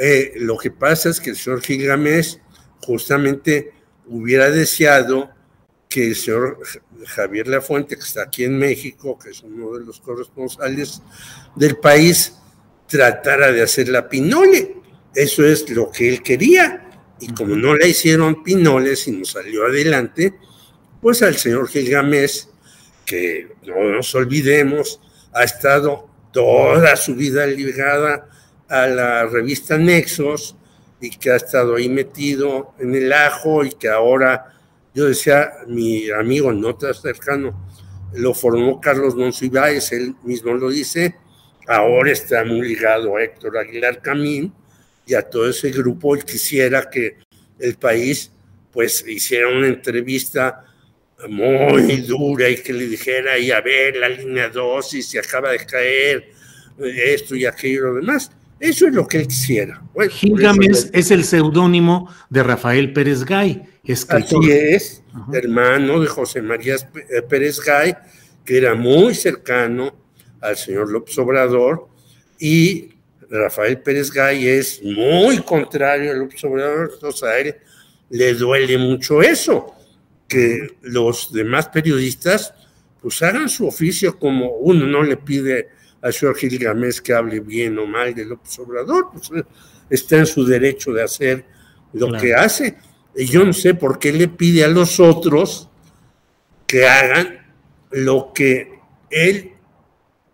Eh, 0.00 0.32
lo 0.36 0.56
que 0.56 0.70
pasa 0.70 1.10
es 1.10 1.20
que 1.20 1.30
el 1.30 1.36
señor 1.36 1.60
Gilgamesh 1.60 2.38
justamente 2.80 3.72
hubiera 4.06 4.50
deseado 4.50 5.30
que 5.88 6.08
el 6.08 6.16
señor 6.16 6.58
Javier 7.06 7.46
Lafuente, 7.46 7.94
que 7.94 8.02
está 8.02 8.22
aquí 8.22 8.44
en 8.44 8.58
México, 8.58 9.18
que 9.18 9.30
es 9.30 9.42
uno 9.42 9.76
de 9.76 9.84
los 9.84 10.00
corresponsales 10.00 11.02
del 11.54 11.76
país, 11.76 12.34
tratara 12.88 13.52
de 13.52 13.62
hacer 13.62 13.88
la 13.88 14.08
pinole. 14.08 14.76
Eso 15.14 15.44
es 15.44 15.68
lo 15.70 15.90
que 15.90 16.08
él 16.08 16.22
quería. 16.22 16.93
Y 17.20 17.32
como 17.32 17.56
no 17.56 17.74
le 17.74 17.88
hicieron 17.88 18.42
pinoles 18.42 19.06
y 19.08 19.12
no 19.12 19.24
salió 19.24 19.66
adelante, 19.66 20.34
pues 21.00 21.22
al 21.22 21.36
señor 21.36 21.68
Gilgamesh, 21.68 22.46
que 23.04 23.48
no 23.66 23.82
nos 23.92 24.14
olvidemos, 24.14 25.00
ha 25.32 25.44
estado 25.44 26.08
toda 26.32 26.96
su 26.96 27.14
vida 27.14 27.46
ligada 27.46 28.28
a 28.68 28.86
la 28.86 29.26
revista 29.26 29.78
Nexos, 29.78 30.56
y 31.00 31.10
que 31.10 31.30
ha 31.30 31.36
estado 31.36 31.76
ahí 31.76 31.88
metido 31.88 32.74
en 32.78 32.94
el 32.94 33.12
ajo 33.12 33.64
y 33.64 33.70
que 33.70 33.88
ahora, 33.88 34.54
yo 34.94 35.06
decía, 35.06 35.52
mi 35.66 36.10
amigo 36.10 36.52
no 36.52 36.74
tan 36.76 36.94
cercano, 36.94 37.68
lo 38.14 38.32
formó 38.32 38.80
Carlos 38.80 39.14
Monsiváis, 39.14 39.92
él 39.92 40.14
mismo 40.22 40.54
lo 40.54 40.70
dice, 40.70 41.16
ahora 41.66 42.12
está 42.12 42.44
muy 42.44 42.66
ligado 42.66 43.16
a 43.16 43.22
Héctor 43.22 43.58
Aguilar 43.58 44.00
Camín 44.00 44.52
y 45.06 45.14
a 45.14 45.22
todo 45.22 45.48
ese 45.48 45.70
grupo 45.70 46.16
quisiera 46.16 46.88
que 46.88 47.16
el 47.58 47.76
país 47.76 48.30
pues 48.72 49.04
hiciera 49.06 49.48
una 49.48 49.68
entrevista 49.68 50.64
muy 51.28 51.96
dura 51.98 52.48
y 52.50 52.56
que 52.56 52.72
le 52.72 52.86
dijera, 52.86 53.38
y 53.38 53.50
a 53.50 53.60
ver, 53.60 53.96
la 53.96 54.08
línea 54.08 54.48
2 54.48 54.94
y 54.94 55.02
se 55.02 55.18
acaba 55.18 55.52
de 55.52 55.58
caer 55.58 56.30
esto 56.78 57.36
y 57.36 57.46
aquello 57.46 57.74
y 57.74 57.82
lo 57.82 57.94
demás 57.94 58.30
Eso 58.58 58.86
es 58.86 58.94
lo 58.94 59.06
que 59.06 59.18
él 59.18 59.28
quisiera. 59.28 59.82
Gilgamesh 60.10 60.88
es 60.92 61.10
el 61.10 61.24
seudónimo 61.24 62.12
de 62.30 62.42
Rafael 62.42 62.92
Pérez 62.92 63.24
Gay, 63.24 63.62
escritor. 63.84 64.42
Así 64.42 64.52
es, 64.52 65.02
hermano 65.32 66.00
de 66.00 66.06
José 66.06 66.40
María 66.42 66.76
Pérez 67.28 67.60
Gay, 67.60 67.94
que 68.44 68.58
era 68.58 68.74
muy 68.74 69.14
cercano 69.14 69.94
al 70.40 70.56
señor 70.56 70.90
López 70.90 71.16
Obrador, 71.18 71.88
y 72.38 72.93
Rafael 73.30 73.80
Pérez 73.80 74.10
Gay 74.10 74.46
es 74.46 74.82
muy 74.82 75.38
contrario 75.38 76.12
a 76.12 76.14
López 76.14 76.42
Obrador, 76.44 76.90
entonces 76.94 77.22
a 77.22 77.38
él 77.38 77.56
le 78.10 78.34
duele 78.34 78.78
mucho 78.78 79.22
eso, 79.22 79.74
que 80.28 80.76
los 80.82 81.32
demás 81.32 81.68
periodistas 81.68 82.54
pues 83.00 83.22
hagan 83.22 83.48
su 83.48 83.66
oficio 83.66 84.18
como 84.18 84.56
uno 84.56 84.86
no 84.86 85.02
le 85.02 85.16
pide 85.16 85.68
al 86.00 86.12
señor 86.12 86.36
Gilgamesh 86.36 87.00
que 87.00 87.12
hable 87.12 87.40
bien 87.40 87.78
o 87.78 87.86
mal 87.86 88.14
de 88.14 88.24
López 88.24 88.58
Obrador, 88.58 89.08
pues 89.12 89.30
está 89.90 90.18
en 90.18 90.26
su 90.26 90.44
derecho 90.44 90.92
de 90.92 91.02
hacer 91.02 91.44
lo 91.92 92.12
que 92.12 92.34
hace. 92.34 92.76
Y 93.16 93.26
yo 93.26 93.44
no 93.44 93.52
sé 93.52 93.74
por 93.74 93.98
qué 93.98 94.12
le 94.12 94.28
pide 94.28 94.64
a 94.64 94.68
los 94.68 95.00
otros 95.00 95.68
que 96.66 96.86
hagan 96.86 97.46
lo 97.90 98.32
que 98.34 98.80
él 99.10 99.52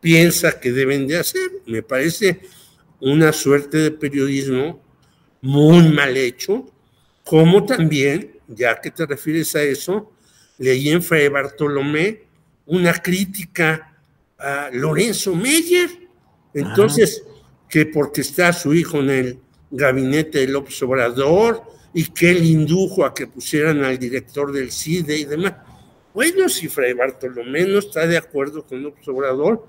piensa 0.01 0.59
que 0.59 0.73
deben 0.73 1.07
de 1.07 1.19
hacer. 1.19 1.51
Me 1.67 1.83
parece 1.83 2.41
una 3.01 3.33
suerte 3.33 3.79
de 3.79 3.91
periodismo 3.91 4.83
muy 5.41 5.89
mal 5.89 6.17
hecho, 6.17 6.71
como 7.25 7.65
también, 7.65 8.39
ya 8.49 8.81
que 8.81 8.91
te 8.91 9.07
refieres 9.07 9.55
a 9.57 9.63
eso, 9.63 10.13
leí 10.59 10.91
en 10.91 11.03
Fray 11.03 11.29
Bartolomé 11.29 12.25
una 12.67 12.93
crítica 12.95 13.97
a 14.39 14.71
Lorenzo 14.73 15.35
Meyer. 15.35 15.89
Entonces, 16.53 17.25
que 17.69 17.87
porque 17.87 18.23
está 18.23 18.53
su 18.53 18.75
hijo 18.75 18.99
en 18.99 19.11
el 19.11 19.39
gabinete 19.71 20.41
de 20.41 20.49
López 20.49 20.83
Obrador 20.83 21.63
y 21.95 22.05
que 22.05 22.31
él 22.31 22.45
indujo 22.45 23.05
a 23.05 23.15
que 23.15 23.27
pusieran 23.27 23.85
al 23.85 23.99
director 23.99 24.53
del 24.53 24.73
CIDE 24.73 25.19
y 25.19 25.25
demás. 25.25 25.55
Bueno, 26.13 26.49
si 26.49 26.69
Fray 26.69 26.93
Bartolomé 26.93 27.65
no 27.67 27.79
está 27.79 28.07
de 28.07 28.17
acuerdo 28.17 28.65
con 28.65 28.83
López 28.83 29.07
Obrador, 29.09 29.67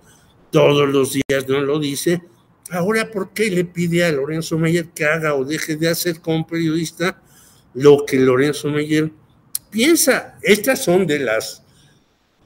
todos 0.49 0.89
los 0.89 1.13
días 1.13 1.47
no 1.47 1.61
lo 1.61 1.79
dice, 1.79 2.21
ahora 2.71 3.09
¿por 3.11 3.33
qué 3.33 3.51
le 3.51 3.65
pide 3.65 4.05
a 4.05 4.11
Lorenzo 4.11 4.57
Meyer 4.57 4.87
que 4.89 5.05
haga 5.05 5.35
o 5.35 5.45
deje 5.45 5.75
de 5.75 5.89
hacer 5.89 6.21
como 6.21 6.47
periodista 6.47 7.21
lo 7.73 8.05
que 8.05 8.19
Lorenzo 8.19 8.69
Meyer 8.69 9.11
piensa? 9.69 10.37
Estas 10.41 10.83
son 10.83 11.05
de 11.05 11.19
las 11.19 11.63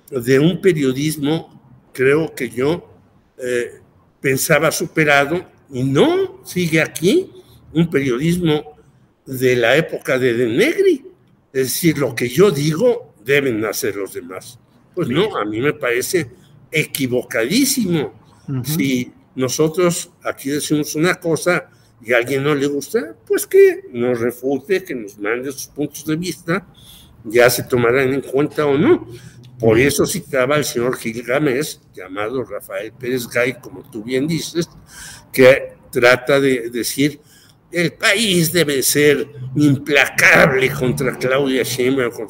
de 0.09 0.39
un 0.39 0.61
periodismo, 0.61 1.89
creo 1.93 2.33
que 2.35 2.49
yo 2.49 2.89
eh, 3.37 3.79
pensaba 4.21 4.71
superado, 4.71 5.45
y 5.71 5.83
no, 5.83 6.41
sigue 6.45 6.81
aquí, 6.81 7.31
un 7.73 7.89
periodismo 7.89 8.77
de 9.25 9.55
la 9.55 9.75
época 9.75 10.19
de 10.19 10.33
De 10.33 10.47
Negri. 10.47 11.05
Es 11.51 11.63
decir, 11.63 11.97
lo 11.97 12.13
que 12.13 12.29
yo 12.29 12.51
digo 12.51 13.15
deben 13.23 13.63
hacer 13.65 13.95
los 13.95 14.13
demás. 14.13 14.59
Pues 14.93 15.09
no, 15.09 15.35
a 15.35 15.45
mí 15.45 15.59
me 15.59 15.73
parece 15.73 16.29
equivocadísimo. 16.71 18.13
Si 18.63 19.11
nosotros 19.35 20.11
aquí 20.23 20.49
decimos 20.49 20.95
una 20.95 21.15
cosa 21.15 21.69
y 22.01 22.13
a 22.13 22.17
alguien 22.17 22.43
no 22.43 22.53
le 22.53 22.67
gusta, 22.67 23.15
pues 23.25 23.47
que 23.47 23.85
nos 23.91 24.19
refute, 24.19 24.83
que 24.83 24.95
nos 24.95 25.17
mande 25.17 25.51
sus 25.51 25.67
puntos 25.67 26.05
de 26.05 26.15
vista, 26.15 26.67
ya 27.23 27.49
se 27.49 27.63
tomarán 27.63 28.13
en 28.13 28.21
cuenta 28.21 28.65
o 28.65 28.77
no. 28.77 29.07
Por 29.59 29.79
eso 29.79 30.05
citaba 30.05 30.55
al 30.55 30.65
señor 30.65 30.97
Gilgamesh, 30.97 31.79
llamado 31.93 32.43
Rafael 32.43 32.91
Pérez 32.91 33.27
Gay, 33.27 33.53
como 33.61 33.89
tú 33.89 34.03
bien 34.03 34.27
dices, 34.27 34.69
que 35.31 35.73
trata 35.91 36.39
de 36.39 36.69
decir, 36.69 37.19
el 37.71 37.93
país 37.93 38.51
debe 38.51 38.83
ser 38.83 39.27
implacable 39.55 40.69
contra 40.71 41.17
Claudia 41.17 41.63
Sheinbaum. 41.63 42.29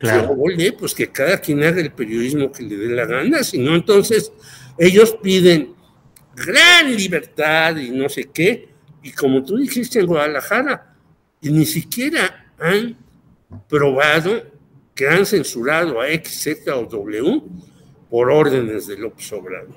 Claro. 0.00 0.34
pues 0.78 0.94
que 0.94 1.08
cada 1.08 1.38
quien 1.38 1.62
haga 1.62 1.78
el 1.78 1.92
periodismo 1.92 2.50
que 2.50 2.62
le 2.62 2.76
dé 2.76 2.88
la 2.88 3.04
gana, 3.04 3.44
si 3.44 3.58
no, 3.58 3.74
entonces 3.74 4.32
Ellos 4.78 5.14
piden 5.22 5.74
gran 6.34 6.96
libertad 6.96 7.76
y 7.76 7.90
no 7.90 8.08
sé 8.08 8.30
qué, 8.32 8.70
y 9.02 9.12
como 9.12 9.44
tú 9.44 9.58
dijiste 9.58 10.00
en 10.00 10.06
Guadalajara, 10.06 10.96
y 11.42 11.50
ni 11.50 11.66
siquiera 11.66 12.50
han 12.58 12.96
probado 13.68 14.42
que 14.94 15.06
han 15.06 15.26
censurado 15.26 16.00
a 16.00 16.08
X, 16.08 16.42
Z 16.42 16.74
o 16.74 16.86
W 16.86 17.42
por 18.08 18.30
órdenes 18.30 18.86
de 18.86 18.96
López 18.96 19.30
Obrador. 19.34 19.74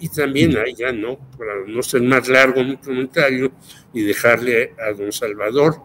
Y 0.00 0.08
también 0.08 0.56
ahí 0.56 0.74
ya 0.74 0.92
no, 0.92 1.16
para 1.38 1.64
no 1.66 1.80
ser 1.82 2.02
más 2.02 2.28
largo 2.28 2.64
mi 2.64 2.76
comentario 2.76 3.52
y 3.92 4.02
dejarle 4.02 4.74
a 4.84 4.92
don 4.92 5.12
Salvador 5.12 5.76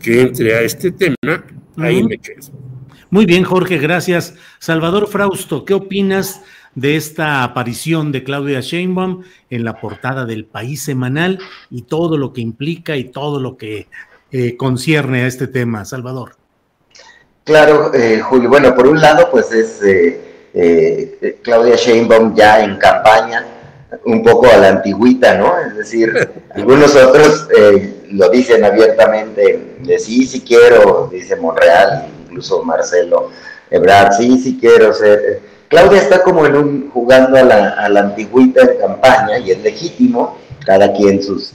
que 0.00 0.20
entre 0.20 0.54
a 0.54 0.62
este 0.62 0.92
tema, 0.92 1.44
ahí 1.76 2.04
me 2.04 2.18
quedo. 2.18 2.65
Muy 3.10 3.24
bien, 3.26 3.44
Jorge, 3.44 3.78
gracias. 3.78 4.34
Salvador 4.58 5.06
Frausto, 5.06 5.64
¿qué 5.64 5.74
opinas 5.74 6.42
de 6.76 6.96
esta 6.96 7.42
aparición 7.42 8.12
de 8.12 8.22
Claudia 8.22 8.60
Sheinbaum 8.60 9.22
en 9.50 9.64
la 9.64 9.80
portada 9.80 10.26
del 10.26 10.44
País 10.44 10.82
Semanal 10.82 11.38
y 11.70 11.82
todo 11.82 12.18
lo 12.18 12.32
que 12.32 12.42
implica 12.42 12.96
y 12.96 13.04
todo 13.04 13.40
lo 13.40 13.56
que 13.56 13.88
eh, 14.30 14.56
concierne 14.56 15.22
a 15.22 15.26
este 15.26 15.46
tema. 15.46 15.84
Salvador. 15.84 16.32
Claro, 17.44 17.94
eh, 17.94 18.20
Julio. 18.20 18.50
Bueno, 18.50 18.74
por 18.74 18.86
un 18.86 19.00
lado, 19.00 19.30
pues 19.30 19.50
es 19.52 19.80
eh, 20.52 21.38
Claudia 21.42 21.76
Sheinbaum 21.76 22.34
ya 22.34 22.62
en 22.62 22.76
campaña, 22.76 23.46
un 24.04 24.22
poco 24.22 24.46
a 24.52 24.58
la 24.58 24.68
antigüita, 24.68 25.38
¿no? 25.38 25.58
Es 25.58 25.76
decir, 25.76 26.12
algunos 26.54 26.94
otros 26.94 27.48
lo 28.10 28.28
dicen 28.28 28.64
abiertamente, 28.64 29.76
de 29.80 29.98
sí, 29.98 30.26
sí 30.26 30.42
quiero, 30.42 31.08
dice 31.10 31.36
Monreal, 31.36 32.08
incluso 32.36 32.62
Marcelo 32.62 33.30
Ebrard, 33.70 34.12
sí, 34.12 34.38
sí 34.38 34.58
quiero 34.60 34.92
ser 34.92 35.40
Claudia 35.68 36.00
está 36.00 36.22
como 36.22 36.46
en 36.46 36.56
un, 36.56 36.90
jugando 36.90 37.36
a 37.36 37.42
la, 37.42 37.70
a 37.70 37.88
la 37.88 38.00
antigüita 38.00 38.62
en 38.62 38.78
campaña 38.78 39.38
y 39.38 39.50
es 39.50 39.62
legítimo, 39.62 40.38
cada 40.64 40.92
quien 40.92 41.20
sus, 41.22 41.52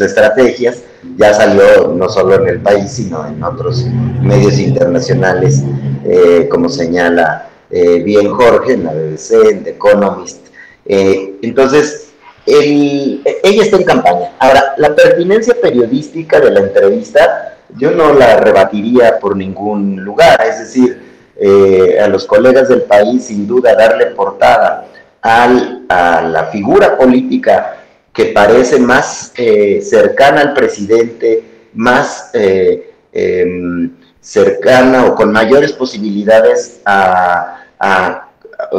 estrategias. 0.00 0.82
Ya 1.16 1.32
salió 1.32 1.88
no 1.94 2.08
solo 2.08 2.34
en 2.34 2.48
el 2.48 2.60
país, 2.60 2.90
sino 2.92 3.26
en 3.26 3.42
otros 3.42 3.86
medios 4.20 4.58
internacionales, 4.58 5.62
eh, 6.04 6.48
como 6.50 6.68
señala 6.68 7.48
eh, 7.70 8.02
bien 8.02 8.30
Jorge, 8.30 8.74
en 8.74 8.84
la 8.84 8.92
BBC, 8.92 9.32
en 9.50 9.64
The 9.64 9.70
Economist. 9.70 10.46
Eh, 10.84 11.38
entonces, 11.42 12.08
ella 12.44 13.62
está 13.62 13.76
en 13.76 13.84
campaña. 13.84 14.32
Ahora, 14.38 14.74
la 14.76 14.94
pertinencia 14.94 15.54
periodística 15.60 16.40
de 16.40 16.50
la 16.50 16.60
entrevista, 16.60 17.57
yo 17.76 17.90
no 17.90 18.12
la 18.12 18.36
rebatiría 18.36 19.18
por 19.18 19.36
ningún 19.36 20.04
lugar, 20.04 20.40
es 20.46 20.58
decir, 20.60 21.08
eh, 21.36 21.98
a 22.00 22.08
los 22.08 22.24
colegas 22.24 22.68
del 22.68 22.82
país, 22.82 23.26
sin 23.26 23.46
duda, 23.46 23.74
darle 23.74 24.06
portada 24.06 24.88
al, 25.22 25.84
a 25.88 26.22
la 26.22 26.46
figura 26.46 26.96
política 26.96 27.76
que 28.12 28.26
parece 28.26 28.80
más 28.80 29.32
eh, 29.36 29.80
cercana 29.80 30.40
al 30.40 30.54
presidente, 30.54 31.44
más 31.74 32.30
eh, 32.34 32.92
em, 33.12 33.92
cercana 34.20 35.06
o 35.06 35.14
con 35.14 35.30
mayores 35.30 35.72
posibilidades 35.72 36.80
a, 36.84 37.54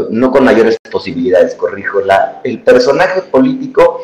no 0.10 0.30
con 0.30 0.44
mayores 0.44 0.78
posibilidades, 0.92 1.56
corrijo, 1.56 2.02
la, 2.02 2.42
el 2.44 2.62
personaje 2.64 3.22
político 3.22 4.02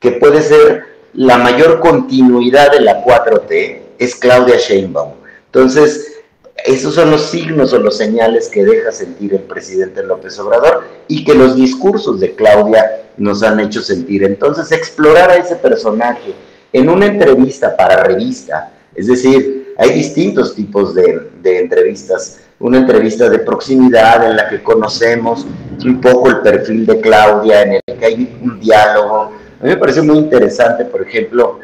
que 0.00 0.12
puede 0.12 0.40
ser 0.40 0.84
la 1.12 1.36
mayor 1.36 1.80
continuidad 1.80 2.72
de 2.72 2.80
la 2.80 3.04
4T 3.04 3.87
es 3.98 4.14
Claudia 4.14 4.56
Sheinbaum. 4.56 5.12
Entonces, 5.46 6.18
esos 6.64 6.94
son 6.94 7.10
los 7.10 7.22
signos 7.22 7.72
o 7.72 7.78
los 7.78 7.96
señales 7.96 8.48
que 8.48 8.64
deja 8.64 8.90
sentir 8.92 9.34
el 9.34 9.42
presidente 9.42 10.02
López 10.02 10.38
Obrador 10.38 10.84
y 11.06 11.24
que 11.24 11.34
los 11.34 11.56
discursos 11.56 12.20
de 12.20 12.34
Claudia 12.34 13.02
nos 13.16 13.42
han 13.42 13.60
hecho 13.60 13.80
sentir. 13.80 14.24
Entonces, 14.24 14.72
explorar 14.72 15.30
a 15.30 15.36
ese 15.36 15.56
personaje 15.56 16.34
en 16.72 16.88
una 16.88 17.06
entrevista 17.06 17.76
para 17.76 18.02
revista, 18.04 18.72
es 18.94 19.06
decir, 19.06 19.74
hay 19.78 19.90
distintos 19.90 20.54
tipos 20.54 20.94
de, 20.94 21.30
de 21.40 21.60
entrevistas. 21.60 22.40
Una 22.60 22.78
entrevista 22.78 23.30
de 23.30 23.38
proximidad 23.38 24.28
en 24.28 24.36
la 24.36 24.48
que 24.48 24.60
conocemos 24.60 25.46
un 25.84 26.00
poco 26.00 26.28
el 26.28 26.40
perfil 26.40 26.84
de 26.84 27.00
Claudia, 27.00 27.62
en 27.62 27.74
el 27.74 27.98
que 27.98 28.04
hay 28.04 28.38
un 28.42 28.58
diálogo. 28.58 29.32
A 29.60 29.64
mí 29.64 29.70
me 29.70 29.76
parece 29.76 30.02
muy 30.02 30.18
interesante, 30.18 30.84
por 30.84 31.02
ejemplo, 31.02 31.60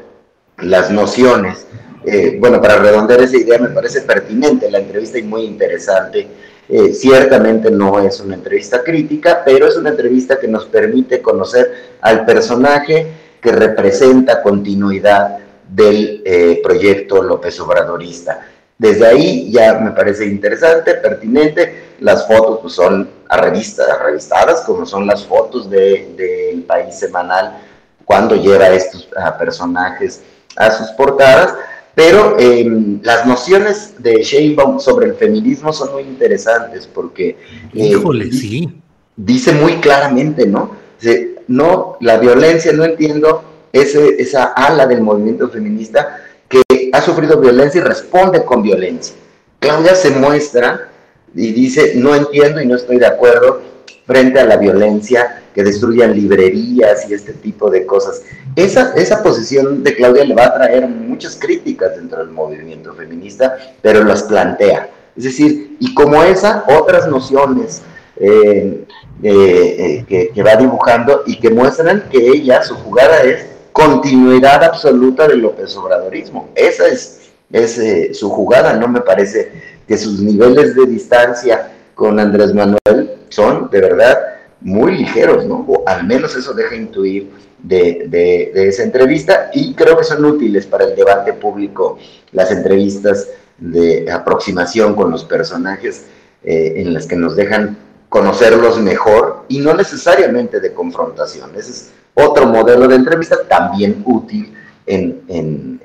las 0.58 0.92
nociones 0.92 1.66
eh, 2.06 2.36
bueno, 2.38 2.60
para 2.60 2.76
redondear 2.76 3.20
esa 3.22 3.36
idea, 3.36 3.58
me 3.58 3.68
parece 3.68 4.02
pertinente 4.02 4.70
la 4.70 4.78
entrevista 4.78 5.18
y 5.18 5.22
muy 5.22 5.42
interesante. 5.42 6.28
Eh, 6.68 6.94
ciertamente 6.94 7.70
no 7.70 8.00
es 8.00 8.20
una 8.20 8.34
entrevista 8.34 8.82
crítica, 8.82 9.42
pero 9.44 9.66
es 9.66 9.76
una 9.76 9.90
entrevista 9.90 10.38
que 10.38 10.48
nos 10.48 10.64
permite 10.66 11.20
conocer 11.20 11.94
al 12.00 12.24
personaje 12.24 13.06
que 13.40 13.52
representa 13.52 14.42
continuidad 14.42 15.38
del 15.68 16.22
eh, 16.24 16.60
proyecto 16.62 17.22
López 17.22 17.58
Obradorista. 17.60 18.46
Desde 18.78 19.06
ahí 19.06 19.52
ya 19.52 19.74
me 19.74 19.90
parece 19.92 20.26
interesante, 20.26 20.94
pertinente. 20.94 21.84
Las 22.00 22.26
fotos 22.26 22.60
pues, 22.62 22.74
son 22.74 23.08
a 23.28 23.36
revistas, 23.36 23.86
revistadas, 24.02 24.62
como 24.62 24.86
son 24.86 25.06
las 25.06 25.24
fotos 25.24 25.70
del 25.70 26.16
de, 26.16 26.64
País 26.66 26.94
Semanal, 26.98 27.58
cuando 28.04 28.36
lleva 28.36 28.68
estos 28.70 29.08
personajes 29.38 30.22
a 30.56 30.70
sus 30.70 30.88
portadas 30.92 31.54
pero 31.94 32.36
em, 32.38 33.00
las 33.02 33.26
nociones 33.26 33.94
de 33.98 34.22
Sheinbaum 34.22 34.80
sobre 34.80 35.06
el 35.06 35.14
feminismo 35.14 35.72
son 35.72 35.92
muy 35.92 36.02
interesantes 36.02 36.88
porque... 36.92 37.36
Eh, 37.72 37.88
Híjole, 37.88 38.32
sí. 38.32 38.80
Dice 39.16 39.52
muy 39.52 39.74
claramente, 39.74 40.46
¿no? 40.46 40.72
Dice, 41.00 41.36
no, 41.46 41.96
la 42.00 42.18
violencia, 42.18 42.72
no 42.72 42.84
entiendo 42.84 43.44
ese, 43.72 44.20
esa 44.20 44.44
ala 44.44 44.86
del 44.86 45.02
movimiento 45.02 45.48
feminista 45.48 46.18
que 46.48 46.62
ha 46.92 47.00
sufrido 47.00 47.40
violencia 47.40 47.80
y 47.80 47.84
responde 47.84 48.44
con 48.44 48.62
violencia. 48.62 49.14
Claudia 49.60 49.94
se 49.94 50.10
muestra 50.10 50.88
y 51.34 51.52
dice, 51.52 51.94
no 51.96 52.14
entiendo 52.14 52.60
y 52.60 52.66
no 52.66 52.76
estoy 52.76 52.98
de 52.98 53.06
acuerdo 53.06 53.62
frente 54.06 54.38
a 54.38 54.44
la 54.44 54.56
violencia 54.56 55.42
que 55.54 55.62
destruyan 55.62 56.14
librerías 56.14 57.08
y 57.08 57.14
este 57.14 57.32
tipo 57.32 57.70
de 57.70 57.86
cosas. 57.86 58.22
Esa, 58.56 58.92
esa 58.94 59.22
posición 59.22 59.82
de 59.82 59.94
Claudia 59.94 60.24
le 60.24 60.34
va 60.34 60.46
a 60.46 60.54
traer 60.54 60.88
muchas 60.88 61.36
críticas 61.36 61.96
dentro 61.96 62.18
del 62.18 62.30
movimiento 62.30 62.92
feminista, 62.94 63.56
pero 63.80 64.04
las 64.04 64.24
plantea. 64.24 64.90
Es 65.16 65.24
decir, 65.24 65.76
y 65.78 65.94
como 65.94 66.22
esa, 66.22 66.64
otras 66.68 67.06
nociones 67.06 67.82
eh, 68.16 68.84
eh, 69.22 70.04
eh, 70.08 70.30
que, 70.34 70.42
va 70.42 70.56
dibujando 70.56 71.22
y 71.26 71.38
que 71.38 71.50
muestran 71.50 72.04
que 72.10 72.18
ella, 72.18 72.62
su 72.62 72.74
jugada 72.74 73.22
es 73.22 73.46
continuidad 73.72 74.62
absoluta 74.64 75.28
del 75.28 75.40
López 75.40 75.76
Obradorismo. 75.76 76.50
Esa 76.54 76.86
es, 76.88 77.30
es 77.52 78.16
su 78.16 78.28
jugada, 78.28 78.74
no 78.74 78.88
me 78.88 79.00
parece 79.00 79.52
que 79.86 79.96
sus 79.96 80.20
niveles 80.20 80.74
de 80.74 80.86
distancia 80.86 81.72
con 81.94 82.18
Andrés 82.18 82.52
Manuel 82.52 83.23
son 83.34 83.68
de 83.70 83.80
verdad 83.80 84.18
muy 84.60 84.96
ligeros, 84.96 85.44
¿no? 85.44 85.64
O 85.68 85.82
al 85.86 86.06
menos 86.06 86.36
eso 86.36 86.54
deja 86.54 86.74
intuir 86.74 87.30
de, 87.58 88.52
esa 88.54 88.82
entrevista 88.82 89.50
y 89.52 89.74
creo 89.74 89.96
que 89.96 90.04
son 90.04 90.24
útiles 90.24 90.66
para 90.66 90.84
el 90.84 90.94
debate 90.94 91.32
público 91.32 91.98
las 92.32 92.50
entrevistas 92.50 93.28
de 93.58 94.10
aproximación 94.10 94.94
con 94.94 95.10
los 95.10 95.24
personajes 95.24 96.06
eh, 96.42 96.74
en 96.76 96.92
las 96.92 97.06
que 97.06 97.16
nos 97.16 97.36
dejan 97.36 97.76
conocerlos 98.08 98.78
mejor 98.78 99.44
y 99.48 99.58
no 99.58 99.74
necesariamente 99.74 100.60
de 100.60 100.72
confrontación. 100.72 101.50
Ese 101.56 101.70
es 101.70 101.92
otro 102.14 102.46
modelo 102.46 102.86
de 102.86 102.96
entrevista 102.96 103.36
también 103.48 104.02
útil 104.06 104.54
en, 104.86 105.80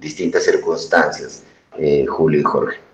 distintas 0.00 0.44
circunstancias, 0.44 1.42
eh, 1.78 2.06
Julio 2.06 2.40
y 2.40 2.44
Jorge. 2.44 2.85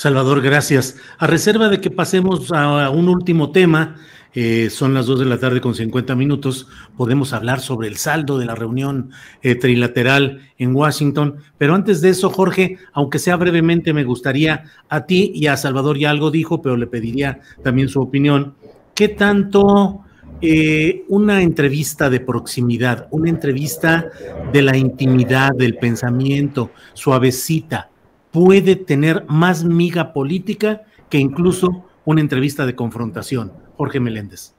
Salvador, 0.00 0.40
gracias. 0.40 0.96
A 1.18 1.26
reserva 1.26 1.68
de 1.68 1.78
que 1.78 1.90
pasemos 1.90 2.50
a 2.52 2.88
un 2.88 3.10
último 3.10 3.52
tema, 3.52 3.96
eh, 4.32 4.70
son 4.70 4.94
las 4.94 5.04
2 5.04 5.18
de 5.20 5.26
la 5.26 5.36
tarde 5.36 5.60
con 5.60 5.74
50 5.74 6.16
minutos, 6.16 6.68
podemos 6.96 7.34
hablar 7.34 7.60
sobre 7.60 7.86
el 7.88 7.98
saldo 7.98 8.38
de 8.38 8.46
la 8.46 8.54
reunión 8.54 9.10
eh, 9.42 9.56
trilateral 9.56 10.40
en 10.56 10.74
Washington. 10.74 11.36
Pero 11.58 11.74
antes 11.74 12.00
de 12.00 12.08
eso, 12.08 12.30
Jorge, 12.30 12.78
aunque 12.94 13.18
sea 13.18 13.36
brevemente, 13.36 13.92
me 13.92 14.04
gustaría 14.04 14.64
a 14.88 15.04
ti 15.04 15.32
y 15.34 15.48
a 15.48 15.58
Salvador 15.58 15.98
ya 15.98 16.08
algo 16.08 16.30
dijo, 16.30 16.62
pero 16.62 16.78
le 16.78 16.86
pediría 16.86 17.40
también 17.62 17.90
su 17.90 18.00
opinión. 18.00 18.54
¿Qué 18.94 19.08
tanto 19.08 20.00
eh, 20.40 21.04
una 21.08 21.42
entrevista 21.42 22.08
de 22.08 22.20
proximidad, 22.20 23.06
una 23.10 23.28
entrevista 23.28 24.08
de 24.50 24.62
la 24.62 24.78
intimidad, 24.78 25.50
del 25.54 25.76
pensamiento, 25.76 26.70
suavecita, 26.94 27.89
puede 28.30 28.76
tener 28.76 29.24
más 29.28 29.64
miga 29.64 30.12
política 30.12 30.82
que 31.08 31.18
incluso 31.18 31.84
una 32.04 32.20
entrevista 32.20 32.66
de 32.66 32.74
confrontación. 32.74 33.52
Jorge 33.76 34.00
Meléndez. 34.00 34.54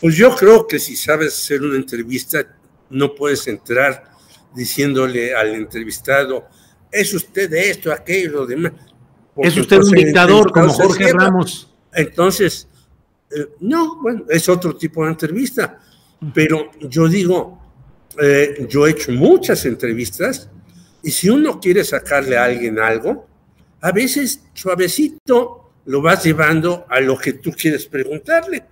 Pues 0.00 0.16
yo 0.16 0.34
creo 0.34 0.66
que 0.66 0.78
si 0.78 0.96
sabes 0.96 1.34
hacer 1.34 1.62
una 1.62 1.76
entrevista, 1.76 2.44
no 2.90 3.14
puedes 3.14 3.46
entrar 3.46 4.10
diciéndole 4.54 5.34
al 5.34 5.54
entrevistado, 5.54 6.46
es 6.90 7.14
usted 7.14 7.52
esto, 7.52 7.92
aquello, 7.92 8.32
lo 8.32 8.46
demás. 8.46 8.72
es 9.36 9.56
usted 9.56 9.78
un 9.78 9.90
dictador 9.90 10.50
como 10.50 10.72
Jorge 10.72 11.12
Ramos. 11.12 11.72
Entonces, 11.92 12.68
eh, 13.30 13.50
no, 13.60 14.00
bueno, 14.02 14.24
es 14.28 14.48
otro 14.48 14.76
tipo 14.76 15.04
de 15.04 15.10
entrevista. 15.10 15.78
Pero 16.34 16.70
yo 16.80 17.08
digo, 17.08 17.58
eh, 18.20 18.66
yo 18.68 18.86
he 18.86 18.90
hecho 18.90 19.12
muchas 19.12 19.64
entrevistas 19.64 20.50
y 21.02 21.10
si 21.10 21.30
uno 21.30 21.60
quiere 21.60 21.84
sacarle 21.84 22.36
a 22.36 22.44
alguien 22.44 22.78
algo, 22.78 23.26
a 23.80 23.92
veces 23.92 24.42
suavecito 24.52 25.72
lo 25.86 26.02
vas 26.02 26.24
llevando 26.24 26.86
a 26.88 27.00
lo 27.00 27.18
que 27.18 27.34
tú 27.34 27.52
quieres 27.52 27.86
preguntarle. 27.86 28.64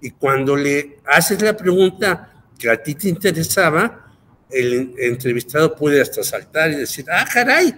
Y 0.00 0.10
cuando 0.12 0.56
le 0.56 0.98
haces 1.06 1.40
la 1.42 1.56
pregunta 1.56 2.44
que 2.58 2.70
a 2.70 2.82
ti 2.82 2.94
te 2.94 3.08
interesaba, 3.08 4.12
el 4.50 4.94
entrevistado 4.98 5.74
puede 5.74 6.00
hasta 6.00 6.22
saltar 6.22 6.70
y 6.70 6.76
decir, 6.76 7.04
ah, 7.10 7.26
caray, 7.32 7.74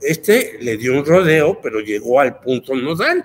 este 0.00 0.58
le 0.60 0.76
dio 0.76 0.92
un 0.92 1.04
rodeo, 1.04 1.60
pero 1.60 1.80
llegó 1.80 2.20
al 2.20 2.40
punto 2.40 2.74
nodal. 2.74 3.24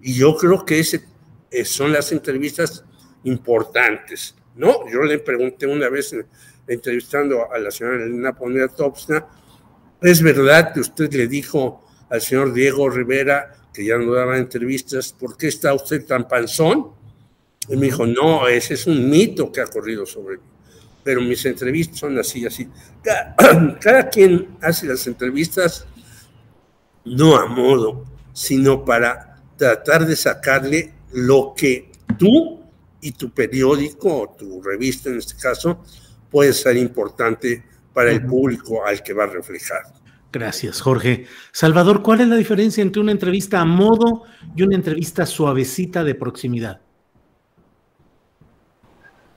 Y 0.00 0.14
yo 0.14 0.36
creo 0.36 0.64
que 0.64 0.80
ese 0.80 1.02
eh, 1.50 1.64
son 1.64 1.92
las 1.92 2.12
entrevistas 2.12 2.84
importantes, 3.24 4.34
¿no? 4.56 4.88
Yo 4.90 5.02
le 5.02 5.18
pregunté 5.18 5.66
una 5.66 5.88
vez 5.88 6.14
entrevistando 6.66 7.50
a 7.52 7.58
la 7.58 7.70
señora 7.70 8.04
Elena 8.04 8.34
Ponera 8.34 8.68
Topsna, 8.68 9.26
¿Es 10.02 10.22
verdad 10.22 10.72
que 10.72 10.80
usted 10.80 11.12
le 11.12 11.26
dijo 11.26 11.84
al 12.08 12.20
señor 12.20 12.52
Diego 12.52 12.88
Rivera, 12.88 13.52
que 13.72 13.84
ya 13.84 13.98
no 13.98 14.12
daba 14.12 14.38
entrevistas, 14.38 15.12
¿por 15.12 15.36
qué 15.36 15.48
está 15.48 15.74
usted 15.74 16.06
tan 16.06 16.26
panzón? 16.26 16.92
Y 17.68 17.76
me 17.76 17.86
dijo, 17.86 18.06
no, 18.06 18.48
ese 18.48 18.74
es 18.74 18.86
un 18.86 19.08
mito 19.08 19.52
que 19.52 19.60
ha 19.60 19.66
corrido 19.66 20.06
sobre 20.06 20.38
mí. 20.38 20.42
Pero 21.04 21.20
mis 21.20 21.44
entrevistas 21.44 21.98
son 21.98 22.18
así, 22.18 22.44
así. 22.44 22.68
Cada, 23.80 24.08
quien 24.08 24.56
hace 24.60 24.86
las 24.86 25.06
entrevistas 25.06 25.86
no 27.04 27.36
a 27.36 27.46
modo, 27.46 28.04
sino 28.32 28.84
para 28.84 29.36
tratar 29.56 30.06
de 30.06 30.16
sacarle 30.16 30.94
lo 31.12 31.54
que 31.56 31.90
tú 32.18 32.60
y 33.00 33.12
tu 33.12 33.30
periódico 33.30 34.22
o 34.22 34.30
tu 34.30 34.62
revista 34.62 35.08
en 35.08 35.18
este 35.18 35.34
caso 35.40 35.82
puede 36.30 36.52
ser 36.52 36.76
importante 36.76 37.64
para 37.92 38.10
el 38.10 38.24
público 38.24 38.84
al 38.84 39.02
que 39.02 39.12
va 39.12 39.24
a 39.24 39.28
reflejar. 39.28 39.82
Gracias, 40.32 40.80
Jorge. 40.80 41.26
Salvador, 41.50 42.02
¿cuál 42.02 42.20
es 42.20 42.28
la 42.28 42.36
diferencia 42.36 42.82
entre 42.82 43.00
una 43.00 43.12
entrevista 43.12 43.60
a 43.60 43.64
modo 43.64 44.22
y 44.54 44.62
una 44.62 44.76
entrevista 44.76 45.26
suavecita 45.26 46.04
de 46.04 46.14
proximidad? 46.14 46.80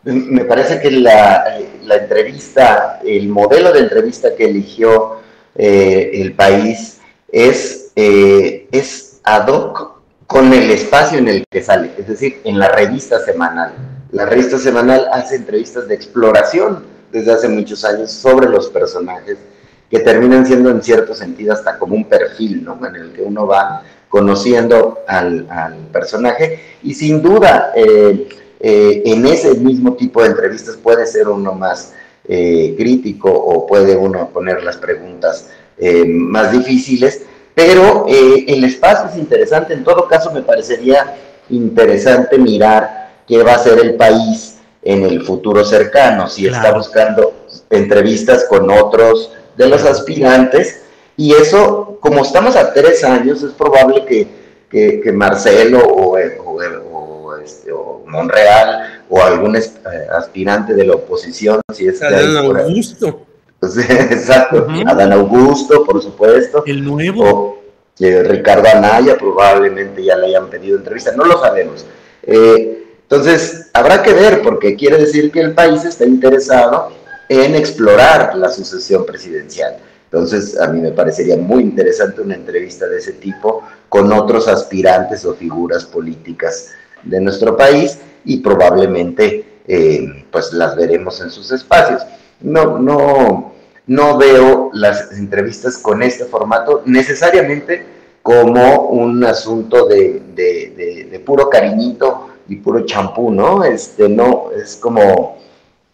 Me 0.04 0.46
parece 0.46 0.82
que 0.82 0.92
la, 0.92 1.60
entrevista, 1.90 3.00
el 3.04 3.30
modelo 3.30 3.72
de 3.72 3.80
entrevista 3.80 4.36
que 4.36 4.46
eligió 4.46 5.22
eh, 5.56 6.12
el 6.14 6.34
país 6.34 7.00
es, 7.32 7.92
eh, 7.96 8.68
es 8.72 9.22
ad 9.24 9.48
hoc 9.48 10.02
con 10.28 10.52
el 10.54 10.70
espacio 10.72 11.20
en 11.20 11.30
el 11.30 11.46
que 11.50 11.64
sale, 11.64 11.92
es 11.98 12.08
decir, 12.08 12.42
en 12.44 12.60
la 12.60 12.68
revista 12.70 13.20
semanal. 13.20 13.74
La 14.12 14.26
revista 14.26 14.60
semanal 14.60 15.08
hace 15.12 15.38
entrevistas 15.38 15.88
de 15.88 15.96
exploración 15.96 16.93
desde 17.14 17.32
hace 17.32 17.48
muchos 17.48 17.86
años 17.86 18.12
sobre 18.12 18.50
los 18.50 18.68
personajes 18.70 19.38
que 19.90 20.00
terminan 20.00 20.46
siendo 20.46 20.72
en 20.72 20.82
cierto 20.82 21.14
sentido 21.14 21.54
hasta 21.54 21.78
como 21.78 21.96
un 21.96 22.06
perfil, 22.06 22.64
¿no? 22.64 22.80
En 22.86 22.96
el 22.96 23.14
que 23.14 23.22
uno 23.22 23.46
va 23.46 23.84
conociendo 24.10 25.00
al, 25.08 25.46
personaje. 25.92 26.60
Y 26.82 26.96
sin 26.96 27.22
duda 27.22 27.72
eh, 27.76 28.28
eh, 28.60 29.04
en 29.06 29.26
ese 29.28 29.54
mismo 29.54 29.94
tipo 29.94 30.24
de 30.24 30.30
entrevistas 30.30 30.78
puede 30.78 31.06
ser 31.06 31.28
uno 31.28 31.54
más 31.54 31.94
eh, 32.28 32.74
crítico 32.76 33.32
o 33.32 33.68
puede 33.68 33.96
uno 33.96 34.30
poner 34.30 34.64
las 34.64 34.78
preguntas 34.78 35.50
más 36.08 36.52
difíciles, 36.52 37.24
pero 37.54 38.06
el 38.08 38.64
espacio 38.64 39.10
es 39.10 39.18
interesante, 39.18 39.74
en 39.74 39.84
todo 39.84 40.08
caso 40.08 40.32
me 40.32 40.44
parecería 40.44 41.18
interesante 41.50 42.38
mirar 42.38 43.12
qué 43.28 43.44
va 43.44 43.56
a 43.56 43.60
ser 43.60 43.80
el 43.80 43.96
país 43.96 44.53
en 44.86 45.04
el 45.04 45.24
futuro 45.24 45.64
cercano, 45.64 46.28
si 46.28 46.48
está 46.48 46.74
buscando 46.74 47.34
entrevistas 47.70 48.46
con 48.50 48.70
otros 48.70 49.32
de 49.56 49.68
los 49.68 49.84
aspirantes, 49.86 50.82
y 51.16 51.34
eso, 51.34 51.98
como 52.00 52.22
estamos 52.24 52.56
a 52.56 52.74
tres 52.74 53.04
años, 53.04 53.44
es 53.44 53.52
probable 53.54 54.06
que, 54.06 55.12
Marcelo 55.14 55.80
o, 55.80 56.18
este, 56.18 57.72
o, 57.72 58.04
Monreal 58.08 59.04
o 59.10 59.22
algún 59.22 59.56
eh, 59.56 59.62
aspirante 60.12 60.74
de 60.74 60.86
la 60.86 60.96
oposición, 60.96 61.62
si 61.74 61.88
es 61.88 62.02
Adán 62.02 62.38
Augusto. 62.38 63.26
Pues, 63.60 63.78
exacto, 63.90 64.68
Adán 64.86 65.14
Augusto, 65.14 65.84
por 65.84 66.02
supuesto. 66.02 66.64
El 66.66 66.84
nuevo. 66.84 67.24
O, 67.24 67.64
Ricardo 68.00 68.68
Anaya 68.74 69.16
probablemente 69.18 70.04
ya 70.04 70.18
le 70.18 70.28
hayan 70.28 70.50
pedido 70.50 70.78
entrevista, 70.78 71.12
no 71.16 71.26
lo 71.26 71.40
sabemos. 71.40 71.86
Eh, 72.24 72.83
entonces, 73.14 73.70
habrá 73.74 74.02
que 74.02 74.12
ver, 74.12 74.42
porque 74.42 74.76
quiere 74.76 74.98
decir 74.98 75.32
que 75.32 75.40
el 75.40 75.54
país 75.54 75.86
está 75.86 76.04
interesado 76.04 76.92
en 77.30 77.54
explorar 77.54 78.36
la 78.36 78.50
sucesión 78.50 79.06
presidencial. 79.06 79.78
Entonces, 80.06 80.60
a 80.60 80.68
mí 80.70 80.82
me 80.82 80.90
parecería 80.90 81.38
muy 81.38 81.62
interesante 81.62 82.22
una 82.22 82.34
entrevista 82.34 82.88
de 82.88 82.98
ese 82.98 83.14
tipo 83.14 83.62
con 83.88 84.12
otros 84.12 84.48
aspirantes 84.48 85.26
o 85.26 85.36
figuras 85.36 85.86
políticas 85.86 86.72
de 87.04 87.22
nuestro 87.22 87.56
país 87.56 88.00
y 88.26 88.38
probablemente 88.38 89.60
eh, 89.68 90.26
pues 90.32 90.52
las 90.52 90.76
veremos 90.76 91.22
en 91.22 91.30
sus 91.30 91.52
espacios. 91.52 92.02
No, 92.42 92.80
no, 92.80 93.54
no 93.86 94.18
veo 94.18 94.72
las 94.74 95.12
entrevistas 95.12 95.78
con 95.78 96.02
este 96.02 96.26
formato 96.26 96.82
necesariamente 96.88 97.86
como 98.24 98.88
un 98.88 99.24
asunto 99.24 99.86
de, 99.86 100.20
de 100.34 101.20
puro 101.24 101.48
cariñito 101.48 102.33
y 102.48 102.58
puro 102.58 102.86
champú, 102.86 103.32
¿no? 103.32 103.64
Este, 103.64 104.10
no, 104.10 104.50
es 104.56 104.76
como, 104.76 105.38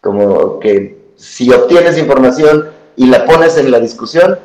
como 0.01 0.59
que 0.59 0.97
si 1.15 1.51
obtienes 1.51 1.97
información 1.97 2.69
y 2.95 3.07
la 3.07 3.25
pones 3.25 3.57
en 3.57 3.71
la 3.71 3.79
discusión, 3.79 4.37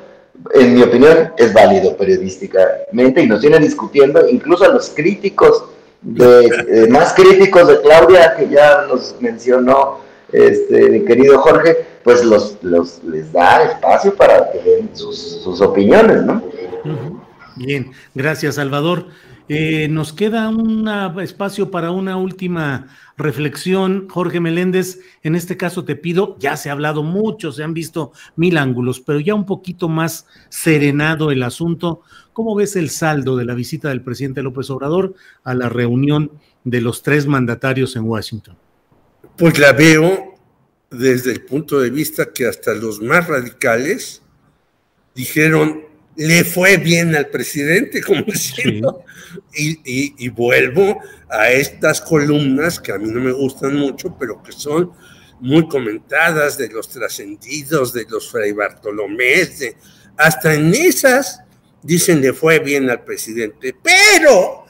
en 0.53 0.75
mi 0.75 0.83
opinión, 0.83 1.33
es 1.37 1.53
válido 1.53 1.97
periodísticamente 1.97 3.23
y 3.23 3.27
nos 3.27 3.41
tiene 3.41 3.59
discutiendo, 3.59 4.29
incluso 4.29 4.65
a 4.65 4.69
los 4.69 4.91
críticos, 4.91 5.65
de, 6.03 6.47
eh, 6.69 6.87
más 6.91 7.15
críticos 7.15 7.67
de 7.69 7.81
Claudia, 7.81 8.35
que 8.37 8.49
ya 8.49 8.85
nos 8.89 9.17
mencionó 9.21 10.01
este, 10.33 10.91
mi 10.91 11.05
querido 11.05 11.39
Jorge, 11.39 11.87
pues 12.03 12.25
los, 12.25 12.59
los 12.63 13.03
les 13.05 13.33
da 13.33 13.63
espacio 13.65 14.15
para 14.15 14.51
que 14.51 14.59
den 14.59 14.91
sus, 14.93 15.17
sus 15.43 15.61
opiniones, 15.61 16.23
¿no? 16.23 16.43
Bien, 17.57 17.93
gracias 18.15 18.57
Salvador. 18.57 19.07
Eh, 19.49 19.89
nos 19.91 20.15
queda 20.15 20.49
un 20.49 20.89
espacio 21.21 21.71
para 21.71 21.91
una 21.91 22.17
última 22.17 22.89
reflexión. 23.19 24.09
Jorge 24.09 24.41
Meléndez, 24.41 25.01
en 25.23 25.35
este 25.35 25.59
caso 25.59 25.85
te 25.85 25.97
pido, 25.97 26.37
ya 26.39 26.57
se 26.57 26.71
ha 26.71 26.73
hablado 26.73 27.03
mucho, 27.03 27.53
se 27.53 27.63
han 27.63 27.75
visto 27.75 28.13
mil 28.37 28.57
ángulos, 28.57 29.01
pero 29.01 29.21
ya 29.21 29.35
un 29.35 29.45
poquito 29.45 29.89
más 29.89 30.27
serenado 30.49 31.31
el 31.31 31.43
asunto. 31.43 32.01
¿Cómo 32.33 32.55
ves 32.55 32.75
el 32.77 32.89
saldo 32.89 33.37
de 33.37 33.45
la 33.45 33.55
visita 33.55 33.91
del 33.91 34.03
presidente 34.03 34.43
López 34.43 34.71
Obrador 34.71 35.15
a 35.45 35.55
la 35.55 35.69
reunión 35.69 36.31
de 36.65 36.81
los 36.81 37.03
tres 37.03 37.27
mandatarios 37.27 37.97
en 37.97 38.05
Washington? 38.05 38.57
Pues 39.37 39.59
la 39.59 39.73
veo 39.73 40.35
desde 40.91 41.33
el 41.33 41.43
punto 41.43 41.81
de 41.81 41.91
vista 41.91 42.33
que 42.33 42.47
hasta 42.47 42.73
los 42.73 43.03
más 43.03 43.27
radicales 43.29 44.23
dijeron 45.15 45.94
le 46.17 46.45
fue 46.45 46.77
bien 46.77 47.15
al 47.15 47.29
presidente, 47.29 48.03
como 48.03 48.23
diciendo, 48.27 49.05
y, 49.55 50.29
vuelvo 50.31 51.01
a 51.29 51.51
estas 51.51 52.01
columnas 52.01 52.81
que 52.81 52.93
a 52.93 52.99
mí 52.99 53.09
no 53.11 53.21
me 53.21 53.33
gustan 53.33 53.77
mucho, 53.77 54.17
pero 54.19 54.43
que 54.43 54.53
son 54.53 54.93
muy 55.41 55.69
comentadas 55.69 56.57
de 56.57 56.69
los 56.69 56.89
trascendidos, 56.89 57.93
de 57.93 58.07
los 58.09 58.31
fray 58.31 58.53
Bartolomés, 58.53 59.59
de, 59.59 59.77
hasta 60.17 60.55
en 60.55 60.73
esas 60.75 61.41
dicen 61.83 62.21
le 62.21 62.33
fue 62.33 62.61
bien 62.61 62.89
al 62.89 63.05
presidente, 63.05 63.77
pero 63.83 64.65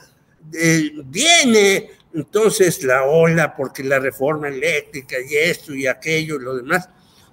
eh, 0.53 0.91
viene 1.05 1.91
entonces 2.13 2.83
la 2.83 3.05
ola 3.05 3.55
porque 3.55 3.85
la 3.85 3.99
reforma 3.99 4.49
eléctrica 4.49 5.17
y 5.21 5.35
esto 5.35 5.75
y 5.75 5.87
aquello 5.87 6.37
y 6.37 6.45
lo 6.45 6.57
demás, 6.57 6.89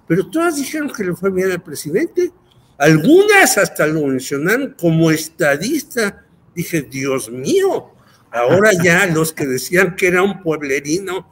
pero 0.06 0.28
todas 0.28 0.56
dijeron 0.56 0.92
que 0.92 1.04
le 1.04 1.14
fue 1.14 1.30
bien 1.30 1.50
al 1.50 1.62
presidente 1.62 2.30
algunas 2.78 3.58
hasta 3.58 3.86
lo 3.86 4.06
mencionaron 4.06 4.74
como 4.78 5.10
estadista. 5.10 6.24
Dije, 6.54 6.82
Dios 6.82 7.30
mío, 7.30 7.92
ahora 8.30 8.70
ya 8.82 9.06
los 9.06 9.32
que 9.32 9.46
decían 9.46 9.96
que 9.96 10.08
era 10.08 10.22
un 10.22 10.42
pueblerino 10.42 11.28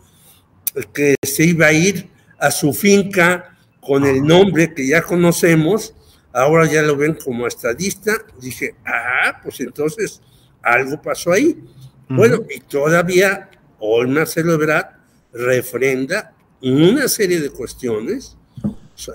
que 0.92 1.16
se 1.22 1.44
iba 1.44 1.66
a 1.66 1.72
ir 1.72 2.09
a 2.38 2.50
su 2.50 2.72
finca 2.72 3.57
con 3.81 4.05
el 4.05 4.22
nombre 4.22 4.72
que 4.72 4.87
ya 4.87 5.03
conocemos, 5.03 5.94
ahora 6.33 6.66
ya 6.66 6.83
lo 6.83 6.96
ven 6.96 7.14
como 7.14 7.46
estadista. 7.46 8.12
Dije, 8.40 8.76
ah, 8.87 9.40
pues 9.42 9.61
entonces 9.61 10.20
algo 10.62 11.00
pasó 11.03 11.33
ahí. 11.33 11.62
Bueno, 12.09 12.40
y 12.48 12.61
todavía 12.61 13.50
hoy 13.79 14.09
Marcelo 14.09 14.55
Ebrard 14.55 14.96
refrenda 15.33 16.35
una 16.61 17.09
serie 17.09 17.40
de 17.40 17.50
cuestiones 17.50 18.37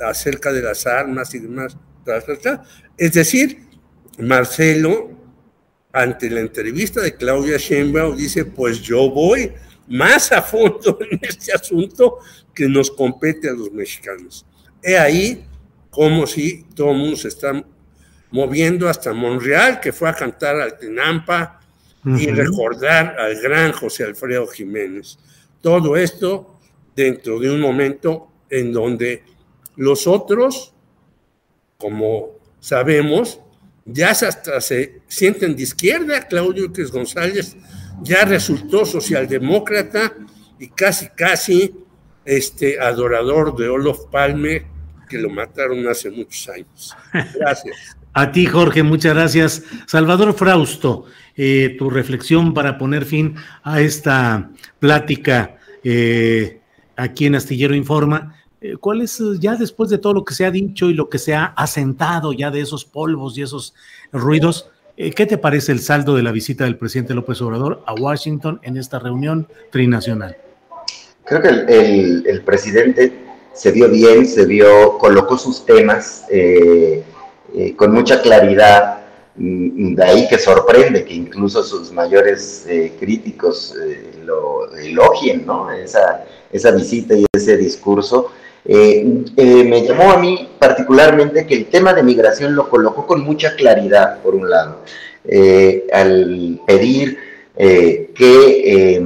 acerca 0.01 0.51
de 0.51 0.61
las 0.61 0.87
armas 0.87 1.33
y 1.35 1.39
demás 1.39 1.77
es 2.97 3.13
decir, 3.13 3.65
Marcelo, 4.19 5.11
ante 5.91 6.29
la 6.29 6.41
entrevista 6.41 7.01
de 7.01 7.15
Claudia 7.15 7.57
Sheinbaum, 7.57 8.15
dice, 8.15 8.45
pues 8.45 8.81
yo 8.81 9.09
voy 9.09 9.51
más 9.87 10.31
a 10.31 10.41
fondo 10.41 10.99
en 11.11 11.19
este 11.21 11.53
asunto 11.53 12.19
que 12.53 12.67
nos 12.67 12.91
compete 12.91 13.49
a 13.49 13.53
los 13.53 13.71
mexicanos. 13.71 14.45
He 14.81 14.97
ahí 14.97 15.45
como 15.89 16.27
si 16.27 16.63
todo 16.75 16.91
el 16.91 16.97
mundo 16.97 17.15
se 17.15 17.29
está 17.29 17.63
moviendo 18.31 18.89
hasta 18.89 19.13
Monreal, 19.13 19.79
que 19.79 19.93
fue 19.93 20.09
a 20.09 20.13
cantar 20.13 20.59
al 20.59 20.77
Tenampa 20.77 21.61
y 22.05 22.27
recordar 22.27 23.15
al 23.17 23.41
gran 23.41 23.71
José 23.71 24.03
Alfredo 24.03 24.45
Jiménez. 24.47 25.17
Todo 25.61 25.95
esto 25.95 26.59
dentro 26.95 27.39
de 27.39 27.49
un 27.49 27.59
momento 27.59 28.27
en 28.49 28.71
donde 28.71 29.23
los 29.77 30.05
otros 30.05 30.74
como 31.77 32.31
sabemos, 32.59 33.39
ya 33.85 34.11
hasta 34.11 34.59
se 34.61 35.01
sienten 35.07 35.55
de 35.55 35.63
izquierda. 35.63 36.27
Claudio 36.27 36.65
X 36.65 36.91
González 36.91 37.55
ya 38.01 38.25
resultó 38.25 38.85
socialdemócrata 38.85 40.13
y 40.59 40.69
casi, 40.69 41.07
casi 41.09 41.75
este 42.25 42.79
adorador 42.79 43.55
de 43.55 43.69
Olof 43.69 44.05
Palme, 44.11 44.65
que 45.07 45.19
lo 45.19 45.29
mataron 45.29 45.87
hace 45.87 46.09
muchos 46.09 46.49
años. 46.49 46.95
Gracias. 47.39 47.97
A 48.17 48.31
ti, 48.31 48.45
Jorge, 48.45 48.81
muchas 48.81 49.13
gracias. 49.13 49.63
Salvador 49.87 50.33
Frausto, 50.35 51.03
eh, 51.35 51.75
tu 51.77 51.89
reflexión 51.89 52.53
para 52.53 52.77
poner 52.77 53.03
fin 53.03 53.35
a 53.61 53.81
esta 53.81 54.51
plática 54.79 55.57
eh, 55.83 56.61
aquí 56.95 57.25
en 57.25 57.35
Astillero 57.35 57.75
Informa. 57.75 58.33
Eh, 58.61 58.77
¿cuál 58.79 59.01
es, 59.01 59.19
eh, 59.19 59.37
ya 59.39 59.55
después 59.55 59.89
de 59.89 59.97
todo 59.97 60.13
lo 60.13 60.23
que 60.23 60.33
se 60.33 60.45
ha 60.45 60.51
dicho 60.51 60.89
y 60.89 60.93
lo 60.93 61.09
que 61.09 61.19
se 61.19 61.33
ha 61.33 61.45
asentado 61.45 62.33
ya 62.33 62.51
de 62.51 62.61
esos 62.61 62.85
polvos 62.85 63.37
y 63.37 63.41
esos 63.41 63.73
ruidos, 64.11 64.69
eh, 64.97 65.11
¿qué 65.11 65.25
te 65.25 65.37
parece 65.37 65.71
el 65.71 65.79
saldo 65.81 66.15
de 66.15 66.23
la 66.23 66.31
visita 66.31 66.63
del 66.63 66.77
presidente 66.77 67.13
López 67.13 67.41
Obrador 67.41 67.83
a 67.85 67.93
Washington 67.93 68.59
en 68.63 68.77
esta 68.77 68.99
reunión 68.99 69.47
trinacional? 69.71 70.37
Creo 71.25 71.41
que 71.41 71.49
el, 71.49 72.41
presidente 72.45 73.11
se 73.53 73.71
vio 73.71 73.89
bien, 73.89 74.25
se 74.25 74.45
vio, 74.45 74.97
colocó 74.99 75.37
sus 75.37 75.65
temas 75.65 76.25
con 77.77 77.93
mucha 77.93 78.21
claridad, 78.21 78.99
mm, 79.35 79.95
de 79.95 80.03
ahí 80.03 80.27
que 80.27 80.37
sorprende 80.37 81.03
que 81.03 81.15
incluso 81.15 81.63
sus 81.63 81.91
mayores 81.91 82.67
críticos 82.99 83.73
lo 84.23 84.71
elogien, 84.75 85.47
¿no? 85.47 85.71
Esa, 85.71 86.25
esa 86.51 86.71
visita 86.71 87.15
y 87.15 87.25
ese 87.33 87.57
discurso. 87.57 88.31
Eh, 88.67 89.25
eh, 89.37 89.63
me 89.63 89.85
llamó 89.85 90.11
a 90.11 90.17
mí 90.17 90.49
particularmente 90.57 91.45
que 91.45 91.53
el 91.53 91.65
tema 91.67 91.93
de 91.93 92.01
migración 92.01 92.55
lo 92.55 92.67
colocó 92.67 93.05
con 93.05 93.23
mucha 93.23 93.55
claridad, 93.55 94.21
por 94.23 94.33
un 94.33 94.49
lado, 94.49 94.77
eh, 95.23 95.85
al 95.93 96.59
pedir 96.65 97.35
que 97.55 99.01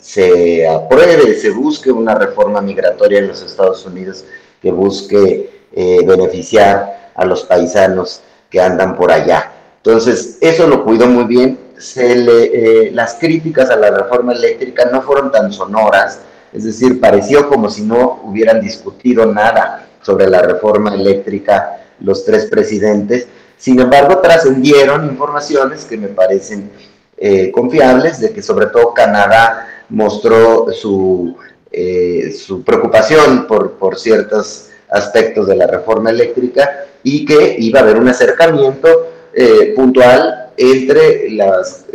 se 0.00 0.68
apruebe, 0.68 1.34
se 1.34 1.50
busque 1.50 1.90
una 1.90 2.14
reforma 2.14 2.60
migratoria 2.60 3.18
en 3.18 3.28
los 3.28 3.42
Estados 3.42 3.84
Unidos 3.84 4.24
que 4.60 4.70
busque 4.70 5.50
beneficiar 5.74 7.10
a 7.16 7.24
los 7.24 7.42
paisanos 7.42 8.22
que 8.48 8.60
andan 8.60 8.94
por 8.94 9.10
allá. 9.10 9.50
Entonces, 9.78 10.38
eso 10.40 10.68
lo 10.68 10.84
cuidó 10.84 11.08
muy 11.08 11.24
bien. 11.24 11.58
Se 11.76 12.14
le, 12.14 12.92
las 12.92 13.14
críticas 13.14 13.68
a 13.70 13.74
la 13.74 13.90
reforma 13.90 14.32
eléctrica 14.32 14.84
no 14.84 15.02
fueron 15.02 15.32
tan 15.32 15.52
sonoras, 15.52 16.20
es 16.52 16.64
decir, 16.64 17.00
pareció 17.00 17.48
como 17.48 17.70
si 17.70 17.82
no 17.82 18.20
hubieran 18.24 18.60
discutido 18.60 19.26
nada 19.26 19.88
sobre 20.02 20.28
la 20.28 20.42
reforma 20.42 20.94
eléctrica 20.94 21.78
los 22.00 22.24
tres 22.24 22.46
presidentes. 22.46 23.26
Sin 23.56 23.80
embargo, 23.80 24.18
trascendieron 24.18 25.06
informaciones 25.06 25.84
que 25.84 25.96
me 25.96 26.08
parecen 26.08 26.70
eh, 27.16 27.50
confiables 27.52 28.20
de 28.20 28.32
que 28.32 28.42
sobre 28.42 28.66
todo 28.66 28.92
Canadá 28.92 29.68
mostró 29.88 30.72
su, 30.72 31.36
eh, 31.70 32.34
preocupación 32.66 33.46
por, 33.46 33.72
por 33.72 33.98
ciertos 33.98 34.68
aspectos 34.90 35.46
de 35.46 35.56
la 35.56 35.66
reforma 35.66 36.10
eléctrica 36.10 36.86
y 37.02 37.24
que 37.24 37.56
iba 37.58 37.80
a 37.80 37.82
haber 37.84 37.96
un 37.96 38.08
acercamiento 38.08 38.88
eh, 39.32 39.72
puntual 39.74 40.50
entre 40.56 41.30
los 41.30 41.86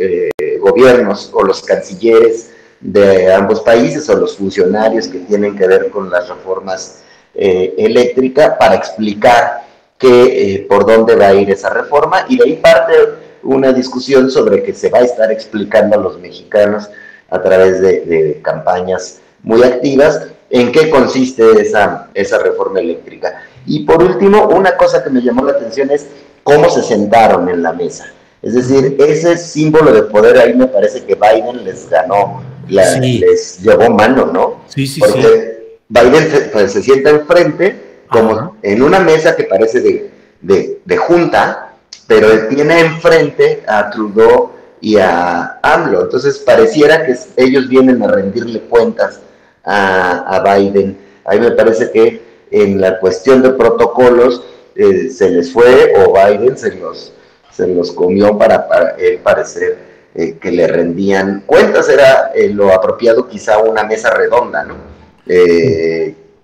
gobiernos 0.60 1.30
o 1.32 1.44
los 1.44 1.62
cancilleres 1.62 2.50
de 2.80 3.32
ambos 3.32 3.60
países 3.60 4.08
o 4.08 4.16
los 4.16 4.36
funcionarios 4.36 5.08
que 5.08 5.18
tienen 5.20 5.56
que 5.56 5.66
ver 5.66 5.90
con 5.90 6.10
las 6.10 6.28
reformas 6.28 7.02
eléctricas 7.34 8.56
para 8.58 8.74
explicar 8.74 9.62
que, 9.98 10.66
por 10.68 10.86
dónde 10.86 11.16
va 11.16 11.28
a 11.28 11.34
ir 11.34 11.50
esa 11.50 11.70
reforma 11.70 12.24
y 12.28 12.38
de 12.38 12.44
ahí 12.44 12.54
parte 12.54 12.94
una 13.42 13.72
discusión 13.72 14.30
sobre 14.30 14.62
que 14.62 14.74
se 14.74 14.90
va 14.90 14.98
a 14.98 15.02
estar 15.02 15.30
explicando 15.30 15.96
a 15.96 16.00
los 16.00 16.18
mexicanos 16.18 16.88
a 17.30 17.40
través 17.40 17.80
de, 17.80 18.40
campañas 18.42 19.20
muy 19.42 19.62
activas 19.62 20.28
en 20.50 20.72
qué 20.72 20.90
consiste 20.90 21.60
esa, 21.60 22.08
esa 22.14 22.38
reforma 22.38 22.80
eléctrica. 22.80 23.42
Y 23.66 23.84
por 23.84 24.02
último, 24.02 24.48
una 24.48 24.76
cosa 24.76 25.04
que 25.04 25.10
me 25.10 25.20
llamó 25.20 25.44
la 25.44 25.52
atención 25.52 25.90
es 25.90 26.06
cómo 26.42 26.70
se 26.70 26.82
sentaron 26.82 27.48
en 27.48 27.62
la 27.62 27.72
mesa. 27.72 28.06
Es 28.40 28.54
decir, 28.54 28.96
ese 28.98 29.36
símbolo 29.36 29.92
de 29.92 30.04
poder 30.04 30.38
ahí 30.38 30.54
me 30.54 30.66
parece 30.66 31.04
que 31.04 31.14
Biden 31.14 31.64
les 31.64 31.88
ganó, 31.88 32.42
les 32.68 33.62
llevó 33.62 33.90
mano, 33.90 34.26
¿no? 34.26 34.62
Sí, 34.68 34.86
sí, 34.86 35.00
Porque 35.00 35.78
Biden 35.88 36.30
se, 36.30 36.40
pues, 36.52 36.72
se 36.72 36.82
sienta 36.82 37.10
enfrente, 37.10 38.04
como 38.10 38.56
en 38.62 38.82
una 38.82 39.00
mesa 39.00 39.36
que 39.36 39.44
parece 39.44 39.80
de, 39.80 40.10
de, 40.40 40.80
de 40.84 40.96
junta, 40.96 41.74
pero 42.06 42.48
tiene 42.48 42.80
enfrente 42.80 43.62
a 43.66 43.90
Trudeau 43.90 44.52
y 44.80 44.96
a 44.96 45.58
AMLO. 45.62 46.02
Entonces 46.02 46.38
pareciera 46.38 47.04
que 47.04 47.16
ellos 47.36 47.68
vienen 47.68 48.02
a 48.02 48.08
rendirle 48.08 48.60
cuentas 48.62 49.20
a, 49.64 50.42
Biden. 50.44 50.96
Ahí 51.24 51.38
me 51.40 51.50
parece 51.50 51.90
que 51.90 52.22
en 52.50 52.80
la 52.80 52.98
cuestión 52.98 53.42
de 53.42 53.50
protocolos 53.50 54.42
eh, 54.74 55.10
se 55.10 55.30
les 55.30 55.52
fue 55.52 55.92
o 55.98 56.14
Biden 56.14 56.56
se 56.56 56.74
los, 56.76 57.12
se 57.52 57.66
los 57.66 57.92
comió 57.92 58.38
para, 58.38 58.66
para 58.66 58.90
él 58.92 59.18
parecer 59.18 59.87
eh, 60.14 60.38
que 60.40 60.50
le 60.50 60.66
rendían 60.66 61.42
cuentas. 61.46 61.88
Era 61.88 62.30
eh, 62.34 62.50
lo 62.52 62.72
apropiado 62.72 63.28
quizá 63.28 63.58
una 63.58 63.84
mesa 63.84 64.12
redonda, 64.14 64.64
¿no? 64.64 64.76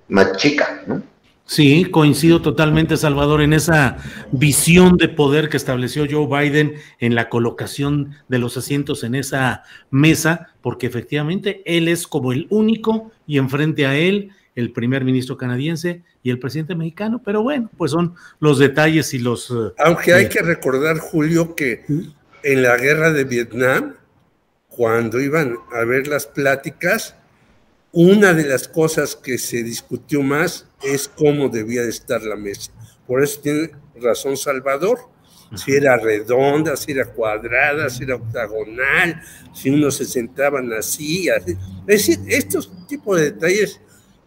más 0.08 0.36
chica, 0.36 0.82
¿no? 0.86 1.02
Sí, 1.46 1.84
coincido 1.90 2.40
totalmente, 2.40 2.96
Salvador, 2.96 3.42
en 3.42 3.52
esa 3.52 3.98
visión 4.32 4.96
de 4.96 5.08
poder 5.08 5.50
que 5.50 5.58
estableció 5.58 6.06
Joe 6.10 6.26
Biden 6.26 6.74
en 7.00 7.14
la 7.14 7.28
colocación 7.28 8.14
de 8.28 8.38
los 8.38 8.56
asientos 8.56 9.04
en 9.04 9.14
esa 9.14 9.62
mesa, 9.90 10.48
porque 10.62 10.86
efectivamente 10.86 11.62
él 11.66 11.88
es 11.88 12.06
como 12.06 12.32
el 12.32 12.46
único 12.48 13.10
y 13.26 13.36
enfrente 13.36 13.86
a 13.86 13.94
él 13.94 14.30
el 14.54 14.72
primer 14.72 15.04
ministro 15.04 15.36
canadiense 15.36 16.02
y 16.22 16.30
el 16.30 16.38
presidente 16.38 16.74
mexicano, 16.74 17.20
pero 17.22 17.42
bueno, 17.42 17.70
pues 17.76 17.90
son 17.90 18.14
los 18.38 18.58
detalles 18.58 19.12
y 19.12 19.18
los... 19.18 19.50
Eh, 19.50 19.72
Aunque 19.78 20.14
hay 20.14 20.24
eh, 20.24 20.28
que 20.28 20.40
recordar, 20.40 20.98
Julio, 20.98 21.54
que 21.54 21.84
¿Mm? 21.88 22.00
En 22.44 22.62
la 22.62 22.76
guerra 22.76 23.10
de 23.10 23.24
Vietnam, 23.24 23.96
cuando 24.68 25.18
iban 25.18 25.56
a 25.72 25.84
ver 25.84 26.06
las 26.06 26.26
pláticas, 26.26 27.16
una 27.90 28.34
de 28.34 28.44
las 28.44 28.68
cosas 28.68 29.16
que 29.16 29.38
se 29.38 29.62
discutió 29.62 30.22
más 30.22 30.68
es 30.82 31.08
cómo 31.08 31.48
debía 31.48 31.82
de 31.82 31.88
estar 31.88 32.22
la 32.22 32.36
mesa. 32.36 32.70
Por 33.06 33.22
eso 33.22 33.40
tiene 33.40 33.70
razón 33.96 34.36
Salvador. 34.36 34.98
Si 35.56 35.72
era 35.72 35.96
redonda, 35.96 36.76
si 36.76 36.92
era 36.92 37.06
cuadrada, 37.06 37.88
si 37.88 38.02
era 38.02 38.16
octagonal, 38.16 39.22
si 39.54 39.70
uno 39.70 39.90
se 39.90 40.04
sentaban 40.04 40.70
así. 40.72 41.28
Es 41.28 41.56
decir, 41.86 42.18
estos 42.28 42.86
tipos 42.86 43.18
de 43.18 43.30
detalles 43.30 43.80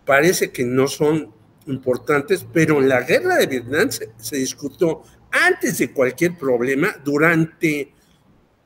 parece 0.06 0.51
que 0.51 0.63
no 0.63 0.88
son 0.88 1.34
importantes, 1.67 2.47
pero 2.51 2.80
en 2.80 2.89
la 2.89 3.01
guerra 3.01 3.36
de 3.36 3.45
Vietnam 3.45 3.89
se 3.91 4.38
discutió 4.38 5.03
antes 5.30 5.77
de 5.77 5.91
cualquier 5.91 6.38
problema, 6.38 6.95
durante 7.03 7.93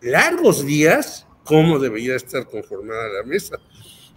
largos 0.01 0.65
días, 0.65 1.27
cómo 1.43 1.79
debería 1.79 2.15
estar 2.15 2.45
conformada 2.47 3.07
la 3.09 3.23
mesa. 3.23 3.57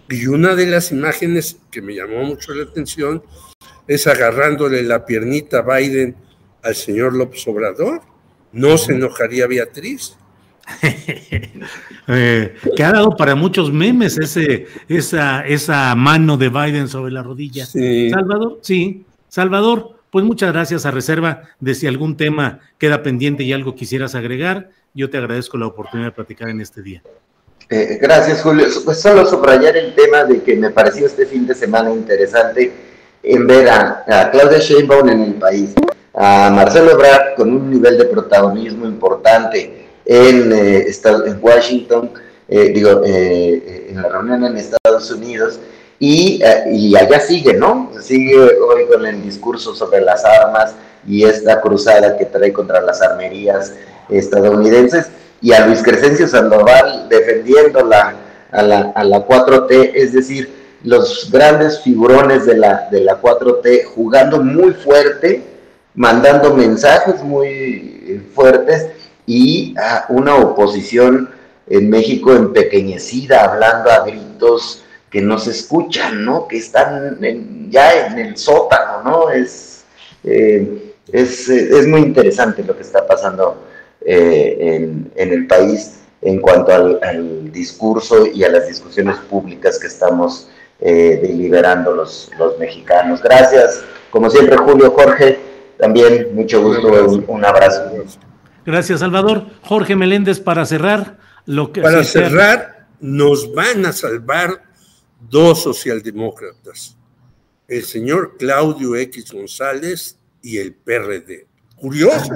Y 0.09 0.27
una 0.27 0.55
de 0.55 0.67
las 0.67 0.93
imágenes 0.93 1.59
que 1.71 1.81
me 1.81 1.95
llamó 1.95 2.25
mucho 2.25 2.53
la 2.53 2.65
atención 2.65 3.23
es 3.87 4.07
agarrándole 4.07 4.83
la 4.83 5.07
piernita 5.07 5.59
a 5.59 5.77
Biden 5.79 6.17
al 6.63 6.75
señor 6.75 7.15
López 7.15 7.47
Obrador. 7.49 8.03
¿No 8.53 8.79
se 8.79 8.95
enojaría 8.95 9.47
Beatriz? 9.47 10.17
eh, 12.09 12.55
que 12.77 12.85
ha 12.85 12.93
dado 12.93 13.17
para 13.17 13.35
muchos 13.35 13.71
memes 13.73 14.17
ese, 14.17 14.67
esa, 14.89 15.47
esa 15.47 15.95
mano 15.95 16.37
de 16.37 16.49
Biden 16.49 16.89
sobre 16.89 17.13
la 17.13 17.23
rodilla. 17.23 17.67
Salvador, 17.67 18.61
sí. 18.63 19.05
Salvador, 19.29 19.99
pues 20.11 20.25
muchas 20.25 20.53
gracias 20.53 20.87
a 20.87 20.91
reserva 20.91 21.43
de 21.61 21.75
si 21.75 21.87
algún 21.87 22.17
tema 22.17 22.61
queda 22.79 23.03
pendiente 23.03 23.43
y 23.43 23.53
algo 23.53 23.75
quisieras 23.75 24.15
agregar. 24.15 24.71
Yo 24.97 25.11
te 25.11 25.19
agradezco 25.19 25.59
la 25.59 25.67
oportunidad 25.67 26.11
de 26.11 26.13
platicar 26.13 26.49
en 26.49 26.61
este 26.61 26.81
día. 26.81 27.03
Eh, 27.69 27.99
gracias, 28.01 28.43
Julio. 28.43 28.69
Pues 28.85 29.01
solo 29.01 29.27
subrayar 29.27 29.77
el 29.77 29.93
tema 29.93 30.23
de 30.23 30.41
que 30.41 30.55
me 30.55 30.71
pareció 30.71 31.07
este 31.07 31.27
fin 31.27 31.49
de 31.49 31.55
semana 31.57 31.91
interesante 31.91 32.73
en 33.21 33.45
ver 33.45 33.69
a, 33.69 34.31
Claudia 34.31 34.59
Sheinbaum 34.59 35.09
en 35.09 35.23
el 35.23 35.35
país, 35.35 35.75
a 36.15 36.49
Marcelo 36.51 36.93
Ebrard 36.93 37.35
con 37.37 37.53
un 37.53 37.71
nivel 37.71 37.99
de 37.99 38.05
protagonismo 38.05 38.87
importante 38.87 39.89
en, 40.05 40.53
eh, 40.53 40.87
en 41.27 41.39
Washington, 41.41 42.13
eh, 42.49 42.69
digo, 42.69 43.03
en 43.05 44.01
la 44.01 44.09
reunión 44.11 44.45
en 44.45 44.59
Estados 44.59 45.11
Unidos, 45.11 45.59
y, 45.99 46.41
y, 46.71 46.95
allá 46.97 47.19
sigue, 47.19 47.55
¿no? 47.55 47.91
Sigue 48.01 48.39
hoy 48.39 48.87
con 48.87 49.07
el 49.07 49.23
discurso 49.23 49.75
sobre 49.75 50.03
las 50.03 50.25
armas 50.25 50.75
y 51.07 51.25
esta 51.25 51.61
cruzada 51.61 52.17
que 52.17 52.27
trae 52.27 52.53
contra 52.53 52.81
las 52.81 53.01
armerías 53.01 53.73
estadounidenses 54.09 55.11
y 55.41 55.53
a 55.53 55.67
Luis 55.67 55.83
Crescencio 55.83 56.27
Sandoval 56.27 57.09
defendiendo 57.09 57.85
la, 57.85 58.15
a, 58.51 58.63
la, 58.63 58.93
a 58.95 59.05
la 59.05 59.27
4T, 59.27 59.93
es 59.95 60.13
decir, 60.13 60.51
los 60.85 61.31
grandes 61.31 61.81
figurones 61.81 62.47
de 62.47 62.57
la, 62.57 62.89
de 62.91 63.01
la 63.01 63.21
4T 63.21 63.85
jugando 63.87 64.43
muy 64.43 64.73
fuerte, 64.73 65.43
mandando 65.95 66.55
mensajes 66.55 67.23
muy 67.23 68.23
fuertes 68.35 68.87
y 69.27 69.75
a 69.79 70.07
una 70.09 70.37
oposición 70.37 71.31
en 71.67 71.89
México 71.89 72.33
empequeñecida, 72.33 73.45
hablando 73.45 73.91
a 73.91 74.05
gritos 74.05 74.85
que 75.11 75.23
no 75.23 75.39
se 75.39 75.53
escuchan, 75.53 76.25
¿no? 76.25 76.49
Que 76.49 76.59
están 76.59 77.19
ya 77.71 78.07
en 78.07 78.19
el 78.19 78.37
sótano, 78.37 79.03
¿no? 79.03 79.31
Es, 79.31 79.85
eh, 80.25 80.93
es, 81.13 81.49
es 81.49 81.87
muy 81.87 82.01
interesante 82.01 82.63
lo 82.65 82.77
que 82.77 82.83
está 82.83 83.07
pasando 83.07 83.65
eh, 84.05 85.11
en, 85.17 85.33
el 85.33 85.47
país 85.47 86.01
en 86.23 86.41
cuanto 86.41 86.73
al, 86.73 87.53
discurso 87.53 88.27
y 88.27 88.45
a 88.45 88.49
las 88.49 88.67
discusiones 88.67 89.17
públicas 89.31 89.79
que 89.79 89.87
estamos 89.87 90.49
eh, 90.81 91.21
deliberando 91.23 91.95
los, 91.95 92.31
los 92.39 92.59
mexicanos. 92.59 93.23
Gracias, 93.23 93.85
como 94.11 94.29
siempre, 94.31 94.57
Julio, 94.57 94.91
Jorge, 94.91 95.39
también 95.79 96.35
mucho 96.35 96.63
gusto, 96.63 96.89
un, 97.29 97.45
abrazo. 97.45 97.83
Gracias, 98.65 99.01
Salvador. 99.01 99.47
Jorge 99.63 99.97
Meléndez, 99.97 100.41
para 100.41 100.65
cerrar, 100.67 101.19
lo 101.47 101.73
que... 101.73 101.83
Para 101.83 102.05
cerrar, 102.05 102.87
nos 103.01 103.53
van 103.55 103.85
a 103.87 103.93
salvar 103.93 104.63
dos 105.21 105.63
socialdemócratas, 105.63 106.97
el 107.69 107.85
señor 107.85 108.37
Claudio 108.39 108.97
X 108.97 109.33
González 109.33 110.19
y 110.43 110.59
el 110.59 110.75
PRD. 110.75 111.47
Curioso, 111.77 112.33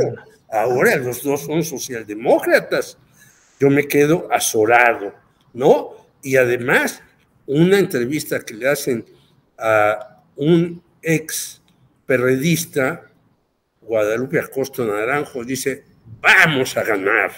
Ahora 0.50 0.96
los 0.96 1.22
dos 1.22 1.42
son 1.42 1.62
socialdemócratas. 1.62 2.98
Yo 3.60 3.70
me 3.70 3.86
quedo 3.86 4.28
azorado, 4.32 5.14
¿no? 5.52 5.90
Y 6.22 6.36
además, 6.36 7.02
una 7.46 7.78
entrevista 7.78 8.40
que 8.40 8.54
le 8.54 8.68
hacen 8.68 9.04
a 9.58 10.22
un 10.36 10.82
ex 11.02 11.60
perredista, 12.06 13.10
Guadalupe 13.82 14.38
Acosta 14.38 14.84
Naranjo, 14.84 15.44
dice, 15.44 15.84
vamos 16.20 16.76
a 16.76 16.84
ganar. 16.84 17.30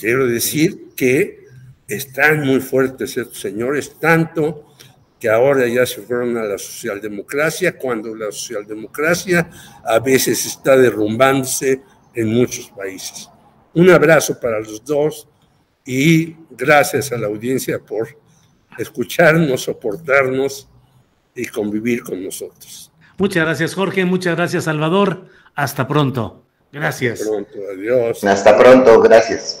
Quiero 0.00 0.26
decir 0.26 0.88
que 0.96 1.46
están 1.86 2.40
muy 2.46 2.60
fuertes 2.60 3.16
estos 3.16 3.40
señores, 3.40 3.98
tanto 3.98 4.67
que 5.18 5.28
ahora 5.28 5.66
ya 5.66 5.84
se 5.84 6.00
fueron 6.02 6.36
a 6.36 6.44
la 6.44 6.58
socialdemocracia, 6.58 7.76
cuando 7.76 8.14
la 8.14 8.30
socialdemocracia 8.30 9.50
a 9.84 9.98
veces 9.98 10.46
está 10.46 10.76
derrumbándose 10.76 11.82
en 12.14 12.28
muchos 12.28 12.70
países. 12.70 13.28
Un 13.74 13.90
abrazo 13.90 14.38
para 14.38 14.60
los 14.60 14.84
dos 14.84 15.28
y 15.84 16.36
gracias 16.50 17.12
a 17.12 17.16
la 17.16 17.26
audiencia 17.26 17.78
por 17.78 18.08
escucharnos, 18.78 19.62
soportarnos 19.62 20.68
y 21.34 21.46
convivir 21.46 22.02
con 22.02 22.22
nosotros. 22.22 22.90
Muchas 23.18 23.44
gracias, 23.44 23.74
Jorge. 23.74 24.04
Muchas 24.04 24.36
gracias, 24.36 24.64
Salvador. 24.64 25.26
Hasta 25.54 25.88
pronto. 25.88 26.44
Gracias. 26.72 27.20
Hasta 27.20 27.30
pronto. 27.30 27.58
Adiós. 27.72 28.24
Hasta 28.24 28.56
pronto. 28.56 29.00
Gracias. 29.00 29.60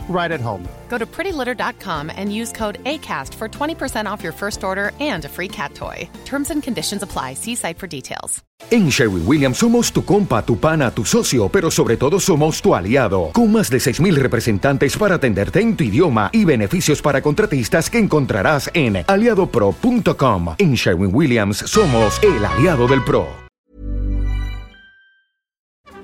right 0.09 0.31
at 0.31 0.41
home. 0.41 0.67
Go 0.89 0.97
to 0.97 1.05
prettylitter.com 1.05 2.11
and 2.15 2.33
use 2.33 2.51
code 2.51 2.79
ACAST 2.83 3.33
for 3.33 3.47
20% 3.47 4.05
off 4.11 4.21
your 4.23 4.33
first 4.33 4.63
order 4.63 4.91
and 4.99 5.25
a 5.25 5.29
free 5.29 5.47
cat 5.47 5.73
toy. 5.73 6.07
Terms 6.25 6.51
and 6.51 6.61
conditions 6.61 7.01
apply. 7.01 7.35
See 7.35 7.55
site 7.55 7.77
for 7.79 7.87
details. 7.87 8.43
En 8.69 8.89
Sherwin 8.89 9.23
Williams 9.25 9.57
somos 9.57 9.91
tu 9.91 10.05
compa, 10.05 10.45
tu 10.45 10.57
pana, 10.57 10.91
tu 10.91 11.03
socio, 11.03 11.49
pero 11.49 11.71
sobre 11.71 11.97
todo 11.97 12.19
somos 12.19 12.61
tu 12.61 12.75
aliado, 12.75 13.31
con 13.33 13.51
más 13.51 13.69
de 13.69 13.77
6.000 13.77 14.15
representantes 14.15 14.95
para 14.95 15.15
atenderte 15.15 15.59
en 15.59 15.75
tu 15.75 15.83
idioma 15.83 16.29
y 16.31 16.45
beneficios 16.45 17.01
para 17.01 17.21
contratistas 17.21 17.89
que 17.89 17.97
encontrarás 17.97 18.69
en 18.73 19.03
aliadopro.com. 19.07 20.55
En 20.57 20.75
Sherwin 20.75 21.13
Williams 21.13 21.57
somos 21.57 22.21
el 22.23 22.45
aliado 22.45 22.87
del 22.87 23.03
PRO. 23.03 23.40